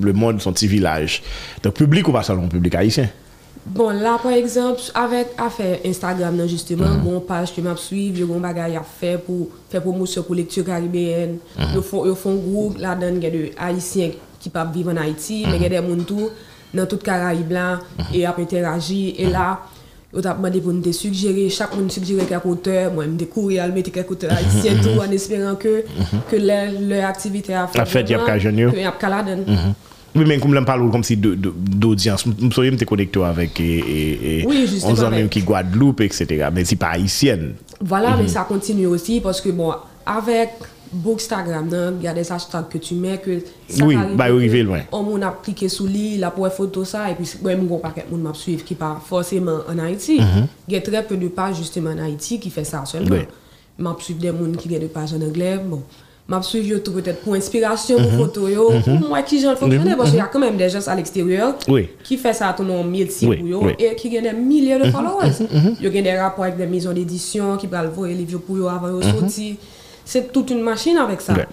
le 0.00 0.12
monde, 0.12 0.40
son 0.40 0.52
petit 0.52 0.66
village. 0.66 1.22
Donc 1.62 1.74
public 1.74 2.08
ou 2.08 2.12
pas 2.12 2.22
seulement 2.22 2.48
public 2.48 2.74
haïtien? 2.74 3.08
Bon, 3.66 3.88
là, 3.90 4.18
par 4.22 4.32
exemple, 4.32 4.80
avec 4.94 5.28
affaire 5.38 5.78
Instagram, 5.86 6.46
justement, 6.46 6.96
bon 7.02 7.20
page 7.20 7.54
que 7.54 7.60
m'a 7.62 7.76
suivre, 7.76 8.18
yo 8.18 8.26
gon 8.26 8.40
bagay 8.40 8.76
a 8.76 8.82
fait 8.82 9.16
pour 9.16 9.48
faire 9.70 9.80
promotion 9.80 10.22
pour 10.22 10.34
lecture 10.34 10.64
caribéenne. 10.64 11.38
Yo 11.74 11.80
font 11.80 12.04
yo 12.04 12.14
font 12.14 12.34
groupe 12.34 12.78
là-dedans, 12.78 13.16
il 13.16 13.22
y 13.22 13.26
a 13.26 13.30
de 13.30 13.50
haïtiens 13.56 14.10
qui 14.38 14.50
peuvent 14.50 14.72
vivre 14.74 14.92
en 14.92 14.96
Haïti, 14.98 15.46
mais 15.48 15.56
il 15.56 15.62
y 15.62 15.66
a 15.66 15.68
des 15.70 15.80
moun 15.80 16.04
tout 16.04 16.28
dans 16.74 16.84
toute 16.86 17.02
Caraïbe 17.02 17.52
là 17.52 17.80
et 18.12 18.26
a 18.26 18.34
interagi 18.36 19.14
et 19.16 19.26
là 19.30 19.60
Yo 20.14 20.20
t'a 20.20 20.34
demandé 20.34 20.60
pour 20.60 20.72
nous 20.72 20.92
suggérer, 20.92 21.48
chaque 21.50 21.74
monde 21.76 21.90
suggérer 21.90 22.24
quelques 22.24 22.46
auteurs, 22.46 22.92
moi 22.92 23.04
me 23.06 23.16
découvrir 23.16 23.64
à 23.64 23.68
mettre 23.68 23.90
quelques 23.90 24.12
auteurs 24.12 24.32
haïtiens 24.32 24.74
tout 24.80 25.00
en 25.00 25.10
espérant 25.10 25.56
que 25.56 25.84
que 26.30 26.36
leur, 26.36 27.04
activité 27.04 27.54
a 27.54 27.66
fait 27.66 27.80
A 27.80 27.84
fait, 27.84 28.08
y 28.08 28.14
a 28.14 28.18
qu'à 28.18 28.38
jeune 28.38 28.70
que 28.70 28.76
y 28.76 28.84
a 28.84 28.92
qu'à 28.92 29.08
la 29.08 29.22
donne. 29.22 29.44
Oui, 30.14 30.24
mais 30.28 30.38
comme 30.38 30.54
je 30.54 30.60
parle 30.60 30.88
comme 30.92 31.02
si 31.02 31.16
d'audience, 31.16 32.24
je 32.24 32.30
me 32.30 32.84
connecté 32.84 33.24
avec 33.24 33.58
et, 33.58 34.46
on 34.84 34.94
sent 34.94 35.10
même 35.10 35.28
qui 35.28 35.42
Guadeloupe, 35.42 36.02
etc. 36.02 36.48
Mais 36.54 36.64
c'est 36.64 36.76
pas 36.76 36.90
haïtienne. 36.90 37.54
Voilà, 37.80 38.16
mais 38.16 38.28
ça 38.28 38.46
continue 38.48 38.86
aussi 38.86 39.20
parce 39.20 39.40
que 39.40 39.48
bon, 39.48 39.72
avec 40.06 40.50
Bookstagram, 40.94 41.68
il 42.00 42.04
y 42.04 42.08
a 42.08 42.14
des 42.14 42.30
hashtags 42.30 42.68
que 42.68 42.78
tu 42.78 42.94
mets 42.94 43.18
que 43.18 43.40
ça 43.68 43.84
Oui, 43.84 43.96
bah, 44.16 44.24
arriver 44.24 44.62
loin. 44.62 44.80
On 44.92 45.20
a 45.22 45.30
cliqué 45.42 45.68
sous 45.68 45.86
lui, 45.86 46.16
la 46.16 46.30
pour 46.30 46.48
photo 46.52 46.84
ça 46.84 47.10
et 47.10 47.14
puis 47.14 47.28
moi 47.42 47.54
mon 47.56 47.78
paquet 47.78 48.04
moun 48.10 48.22
m'a 48.22 48.32
suivre 48.34 48.64
qui 48.64 48.74
pas 48.74 49.00
forcément 49.04 49.58
en 49.68 49.78
Haïti. 49.78 50.20
Il 50.68 50.74
y 50.74 50.76
a 50.76 50.80
très 50.80 51.02
peu 51.02 51.16
de 51.16 51.28
pages 51.28 51.56
justement 51.56 51.90
en 51.90 51.98
Haïti 51.98 52.38
qui 52.40 52.50
fait 52.50 52.64
ça 52.64 52.84
seulement. 52.84 53.10
Mhm. 53.16 53.20
Oui. 53.20 53.26
M'a 53.78 53.96
suivre 53.98 54.20
des 54.20 54.32
moun 54.32 54.56
qui 54.56 54.68
ont 54.68 54.78
des 54.78 54.86
pages 54.86 55.12
en 55.14 55.20
anglais, 55.20 55.58
bon. 55.64 55.82
M'a 56.26 56.40
suivre 56.40 56.66
yo 56.68 56.78
tout 56.78 56.92
peut-être 56.92 57.20
pour 57.20 57.34
inspiration 57.34 57.96
pour 57.98 58.10
photo 58.12 58.48
yo, 58.48 58.70
pour 58.82 59.08
moi 59.10 59.20
qui 59.20 59.38
j'en 59.42 59.54
fonctionner 59.56 59.94
parce 59.94 60.08
qu'il 60.08 60.18
y 60.18 60.22
a 60.22 60.24
quand 60.24 60.38
même 60.38 60.56
des 60.56 60.70
gens 60.70 60.86
à 60.86 60.94
l'extérieur 60.94 61.48
Mhm. 61.68 61.74
Oui. 61.74 61.88
qui 62.02 62.16
fait 62.16 62.32
ça 62.32 62.54
ton 62.56 62.62
nom 62.62 62.82
métier 62.82 63.28
Oui, 63.28 63.36
pour 63.38 63.46
yo 63.48 63.62
et 63.78 63.94
qui 63.94 64.08
gagne 64.08 64.22
des 64.22 64.32
milliers 64.32 64.78
de 64.78 64.90
followers. 64.90 65.32
Yo 65.82 65.90
gagne 65.90 66.04
des 66.04 66.16
rapports 66.16 66.44
avec 66.44 66.56
des 66.56 66.66
maisons 66.66 66.92
d'édition 66.94 67.58
qui 67.58 67.66
pral 67.66 67.88
voir 67.94 68.08
les 68.08 68.14
livres 68.14 68.40
pour 68.40 68.56
yo 68.56 68.68
avant 68.68 68.88
yo 68.88 69.02
sorti. 69.02 69.58
C'est 70.04 70.32
toute 70.32 70.50
une 70.50 70.60
machine 70.60 70.96
avec 70.98 71.20
ça. 71.20 71.34
Ouais. 71.34 71.46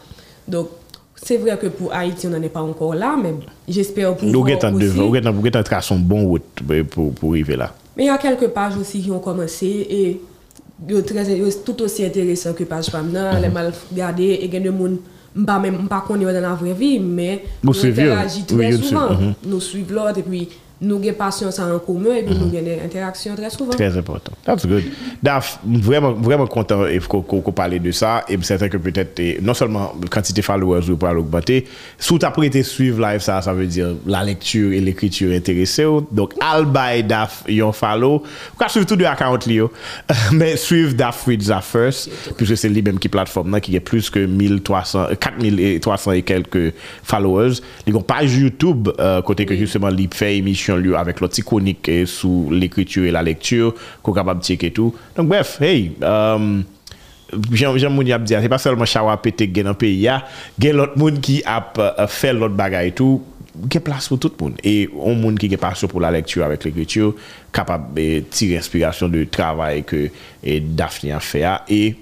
Donc 0.47 0.69
c'est 1.15 1.37
vrai 1.37 1.57
que 1.57 1.67
pour 1.67 1.93
Haïti 1.93 2.27
on 2.27 2.31
n'en 2.31 2.41
est 2.41 2.49
pas 2.49 2.61
encore 2.61 2.95
là 2.95 3.15
mais 3.21 3.33
j'espère 3.67 4.15
pour 4.15 4.27
Nous 4.27 4.43
nous 4.43 5.27
avons 5.27 5.63
tracé 5.63 5.93
un 5.93 5.97
bon 5.99 6.25
route 6.25 6.43
pour, 6.89 7.13
pour 7.13 7.31
arriver 7.31 7.55
là. 7.55 7.73
Mais 7.95 8.03
il 8.03 8.07
y 8.07 8.09
a 8.09 8.17
quelques 8.17 8.47
pages 8.47 8.77
aussi 8.77 9.01
qui 9.01 9.11
ont 9.11 9.19
commencé 9.19 9.67
et 9.89 10.21
yo 10.89 11.01
tout 11.63 11.81
aussi 11.83 12.03
intéressant 12.03 12.53
que 12.53 12.63
page 12.63 12.87
femme 12.87 13.13
là, 13.13 13.35
Mhm. 13.35 13.41
les 13.43 13.49
mal 13.49 13.73
regarder 13.91 14.39
et 14.41 14.49
gagne 14.49 14.63
de 14.63 14.69
monde 14.71 14.97
pas 15.45 15.59
même 15.59 15.87
pas 15.87 16.03
connaît 16.05 16.25
dans 16.25 16.41
la 16.41 16.53
vraie 16.55 16.73
vie 16.73 16.99
mais 16.99 17.43
nous 17.63 17.85
interagissons 17.85 18.57
très 18.57 18.71
souvent. 18.73 19.11
Mhm. 19.11 19.33
Nous 19.45 19.61
suivons 19.61 19.95
l'autre 19.95 20.17
et 20.19 20.23
puis 20.23 20.49
nous 20.81 20.97
avons 20.97 21.13
patience 21.13 21.59
en 21.59 21.77
commun 21.79 22.15
et 22.15 22.23
puis 22.23 22.33
nous 22.33 22.47
mm-hmm. 22.47 22.57
avons 22.57 22.65
des 22.65 22.79
interactions 22.83 23.35
très 23.35 23.49
souvent. 23.51 23.71
Très 23.71 23.95
important. 23.95 24.31
That's 24.43 24.65
good. 24.65 24.83
Daf, 25.21 25.59
vraiment, 25.63 26.13
vraiment 26.13 26.47
content 26.47 26.85
eh, 26.87 26.99
qu'on 26.99 27.41
parle 27.51 27.79
de 27.79 27.91
ça. 27.91 28.23
Et 28.27 28.37
certain 28.41 28.67
que 28.67 28.77
peut-être, 28.77 29.19
eh, 29.19 29.39
non 29.41 29.53
seulement 29.53 29.93
la 30.01 30.07
quantité 30.07 30.41
de 30.41 30.45
followers 30.45 30.81
vous 30.81 30.97
parle 30.97 31.19
augmenter, 31.19 31.67
sous 31.99 32.17
ta 32.17 32.31
prêté 32.31 32.63
suivre 32.63 32.99
live, 32.99 33.19
ça, 33.19 33.41
ça 33.43 33.53
veut 33.53 33.67
dire 33.67 33.89
la 34.07 34.23
lecture 34.23 34.71
et 34.73 34.79
l'écriture 34.79 35.31
intéressée. 35.33 35.85
Donc, 36.11 36.33
albay 36.39 37.03
Daf, 37.03 37.43
yon 37.47 37.71
follow. 37.71 38.23
Pourquoi 38.49 38.69
suivre 38.69 38.87
tout 38.87 38.95
de 38.95 39.05
account 39.05 39.39
Lio? 39.45 39.71
Mais 40.31 40.57
suivre 40.57 40.93
Daf 40.93 41.25
Ridza 41.25 41.61
First, 41.61 42.09
puisque 42.35 42.57
c'est 42.57 42.69
lui-même 42.69 42.97
qui 42.97 43.07
plateforme, 43.07 43.51
non, 43.51 43.59
qui 43.59 43.77
a 43.77 43.81
plus 43.81 44.09
que 44.09 44.25
1300, 44.25 45.09
4300 45.19 46.11
euh, 46.11 46.13
et 46.15 46.21
quelques 46.23 46.73
followers. 47.03 47.53
Ils 47.85 47.93
n'ont 47.93 48.01
pas 48.01 48.23
YouTube, 48.23 48.89
euh, 48.99 49.21
côté 49.21 49.45
que 49.45 49.55
justement, 49.55 49.89
il 49.89 50.09
fait 50.11 50.37
émission 50.37 50.70
connexion 50.71 50.99
avec 50.99 51.19
l'autre 51.19 51.39
iconique 51.39 51.91
sous 52.05 52.49
l'écriture 52.51 53.05
et 53.05 53.11
la 53.11 53.23
lecture, 53.23 53.73
qu'on 54.01 54.13
capable 54.13 54.41
de 54.41 54.45
checker 54.45 54.71
tout. 54.71 54.93
Donc, 55.15 55.27
bref, 55.27 55.57
hey, 55.61 55.93
euh, 56.01 56.35
um, 56.35 56.63
Jan 57.55 57.91
moun 57.93 58.09
ap 58.11 58.25
diya, 58.27 58.41
se 58.43 58.49
pa 58.51 58.59
selman 58.59 58.89
chawa 58.89 59.15
petek 59.23 59.53
gen 59.55 59.71
an 59.71 59.77
peyi 59.79 60.01
ya, 60.03 60.17
gen 60.59 60.75
lot 60.75 60.97
moun 60.99 61.21
ki 61.23 61.37
ap 61.47 61.79
uh, 61.79 62.03
fel 62.11 62.41
lot 62.41 62.51
bagay 62.57 62.91
tou, 62.97 63.21
gen 63.71 63.83
plas 63.85 64.07
pou 64.11 64.19
tout 64.19 64.35
moun. 64.41 64.57
E 64.67 64.89
on 64.91 65.15
moun 65.19 65.37
ki 65.39 65.47
gen 65.51 65.61
pasyon 65.61 65.91
pou 65.91 66.03
la 66.03 66.11
lektur 66.11 66.43
avèk 66.43 66.67
l'ekritur, 66.67 67.15
kapab 67.55 67.99
eh, 67.99 68.21
tire 68.31 68.59
inspirasyon 68.59 69.13
de 69.15 69.25
travay 69.31 69.83
ke 69.87 70.09
eh, 70.09 70.59
Daphne 70.59 71.15
a 71.15 71.21
fè 71.23 71.45
a, 71.47 71.57
e 71.71 71.95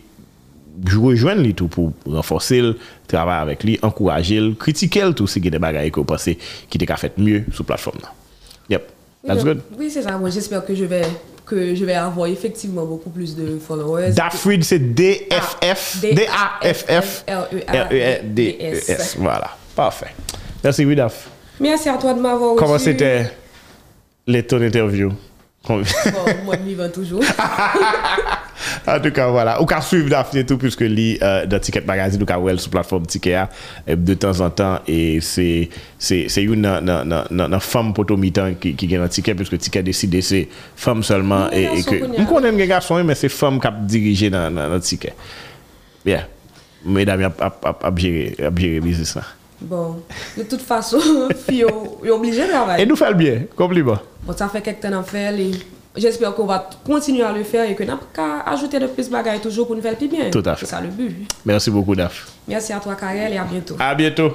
jwèjwen 0.89 1.43
li 1.43 1.53
tou 1.57 1.69
pou 1.69 1.93
renforse 2.09 2.61
l, 2.63 2.73
travay 3.11 3.43
avèk 3.45 3.67
li, 3.67 3.77
ankouraje 3.85 4.39
l, 4.41 4.53
kritike 4.61 5.03
l 5.05 5.13
tou 5.17 5.29
se 5.29 5.41
gen 5.43 5.53
de 5.57 5.61
bagay 5.61 5.93
ko 5.93 6.07
pase 6.09 6.39
ki 6.41 6.81
te 6.81 6.89
ka 6.89 6.97
fèt 7.01 7.21
mye 7.21 7.45
sou 7.51 7.67
platform 7.67 8.01
nan. 8.01 8.17
Yep. 8.69 8.91
That's 9.25 9.37
Oui, 9.37 9.43
good. 9.43 9.61
Oui, 9.77 9.91
c'est 9.91 10.01
ça. 10.03 10.17
Moi, 10.17 10.29
j'espère 10.29 10.65
que 10.65 10.73
je 10.75 10.85
vais 10.85 11.01
que 11.45 11.73
je 11.75 11.83
vais 11.83 11.95
avoir 11.95 12.27
effectivement 12.27 12.85
beaucoup 12.85 13.09
plus 13.09 13.35
de 13.35 13.57
followers. 13.57 14.11
Dafrid, 14.11 14.63
c'est 14.63 14.79
D-F-F, 14.79 15.99
D-A-F-F, 16.01 17.25
R-E-D-E-S. 17.27 19.15
Voilà. 19.17 19.57
Parfait. 19.75 20.13
Merci, 20.63 20.85
Widaf. 20.85 21.27
Merci 21.59 21.89
à 21.89 21.97
toi 21.97 22.13
de 22.13 22.21
m'avoir 22.21 22.51
reçu. 22.51 22.63
Comment 22.63 22.77
c'était 22.77 23.31
les 24.27 24.45
ton 24.45 24.61
interview? 24.61 25.11
Bon, 25.67 25.81
moi, 26.45 26.55
vivant 26.55 26.89
toujours. 26.89 27.23
en 28.87 28.99
tout 28.99 29.11
cas, 29.11 29.27
voilà. 29.27 29.61
Ou 29.61 29.65
qu'à 29.65 29.81
suivre 29.81 30.09
Daphné 30.09 30.45
tout, 30.45 30.57
puisque 30.57 30.81
lit 30.81 31.17
euh, 31.21 31.45
dans 31.45 31.59
Ticket 31.59 31.81
Magazine, 31.81 32.21
ou 32.21 32.25
qu'à 32.25 32.39
well 32.39 32.59
sur 32.59 32.69
plateforme 32.69 33.05
Ticket 33.05 33.45
euh, 33.87 33.95
de 33.95 34.13
temps 34.13 34.39
en 34.41 34.49
temps. 34.49 34.79
Et 34.87 35.19
c'est 35.21 35.69
une 36.37 36.61
nan, 36.61 36.83
nan, 36.83 37.25
nan, 37.29 37.59
femme 37.59 37.93
potomitan 37.93 38.53
qui, 38.59 38.75
qui 38.75 38.87
gagne 38.87 39.01
un 39.01 39.07
ticket, 39.07 39.35
puisque 39.35 39.57
Ticket 39.57 39.83
décide 39.83 40.21
c'est 40.21 40.47
femme 40.75 41.03
seulement. 41.03 41.45
Nous 41.45 41.57
et, 41.57 41.79
et 41.79 41.83
que, 41.83 42.21
on 42.21 42.25
connaît 42.25 42.51
les 42.51 42.67
garçons, 42.67 43.03
mais 43.03 43.15
c'est 43.15 43.29
femme 43.29 43.59
qui 43.59 43.67
a 43.67 43.71
dirigé 43.71 44.29
dans, 44.29 44.53
dans, 44.53 44.69
dans 44.69 44.79
Ticket. 44.79 45.13
Bien. 46.05 46.25
Mesdames, 46.85 47.31
a 47.39 47.91
géré 47.95 48.79
business 48.79 49.15
là. 49.15 49.23
Bon, 49.61 50.01
de 50.37 50.43
toute 50.43 50.61
façon, 50.61 50.99
fille, 51.47 51.65
est 52.05 52.09
obligé 52.09 52.45
de 52.45 52.51
travailler. 52.51 52.83
Et 52.83 52.85
nous 52.85 52.95
fait 52.95 53.09
le 53.09 53.15
bien, 53.15 53.41
compliment. 53.55 53.97
Bon, 54.23 54.33
ça 54.35 54.47
fait 54.47 54.61
quelques 54.61 54.79
temps 54.79 54.99
à 54.99 55.03
faire. 55.03 55.33
Et... 55.33 55.51
j'espère 55.95 56.33
qu'on 56.33 56.45
va 56.45 56.69
continuer 56.85 57.23
à 57.23 57.31
le 57.31 57.43
faire 57.43 57.69
et 57.69 57.75
que 57.75 57.83
n'a 57.83 57.99
qu'à 58.13 58.41
ajouter 58.41 58.79
de 58.79 58.87
plus 58.87 59.07
de 59.07 59.11
bagages 59.11 59.41
toujours 59.41 59.67
pour 59.67 59.75
nous 59.75 59.81
faire 59.81 59.95
plus 59.97 60.07
bien. 60.07 60.29
Tout 60.29 60.43
à 60.45 60.55
fait. 60.55 60.65
C'est 60.65 60.71
ça 60.71 60.81
le 60.81 60.89
but. 60.89 61.27
Merci 61.45 61.71
beaucoup, 61.71 61.95
Daf. 61.95 62.27
Merci 62.47 62.73
à 62.73 62.79
toi, 62.79 62.95
Karel, 62.95 63.33
et 63.33 63.37
à 63.37 63.43
bientôt. 63.43 63.75
À 63.79 63.95
bientôt. 63.95 64.33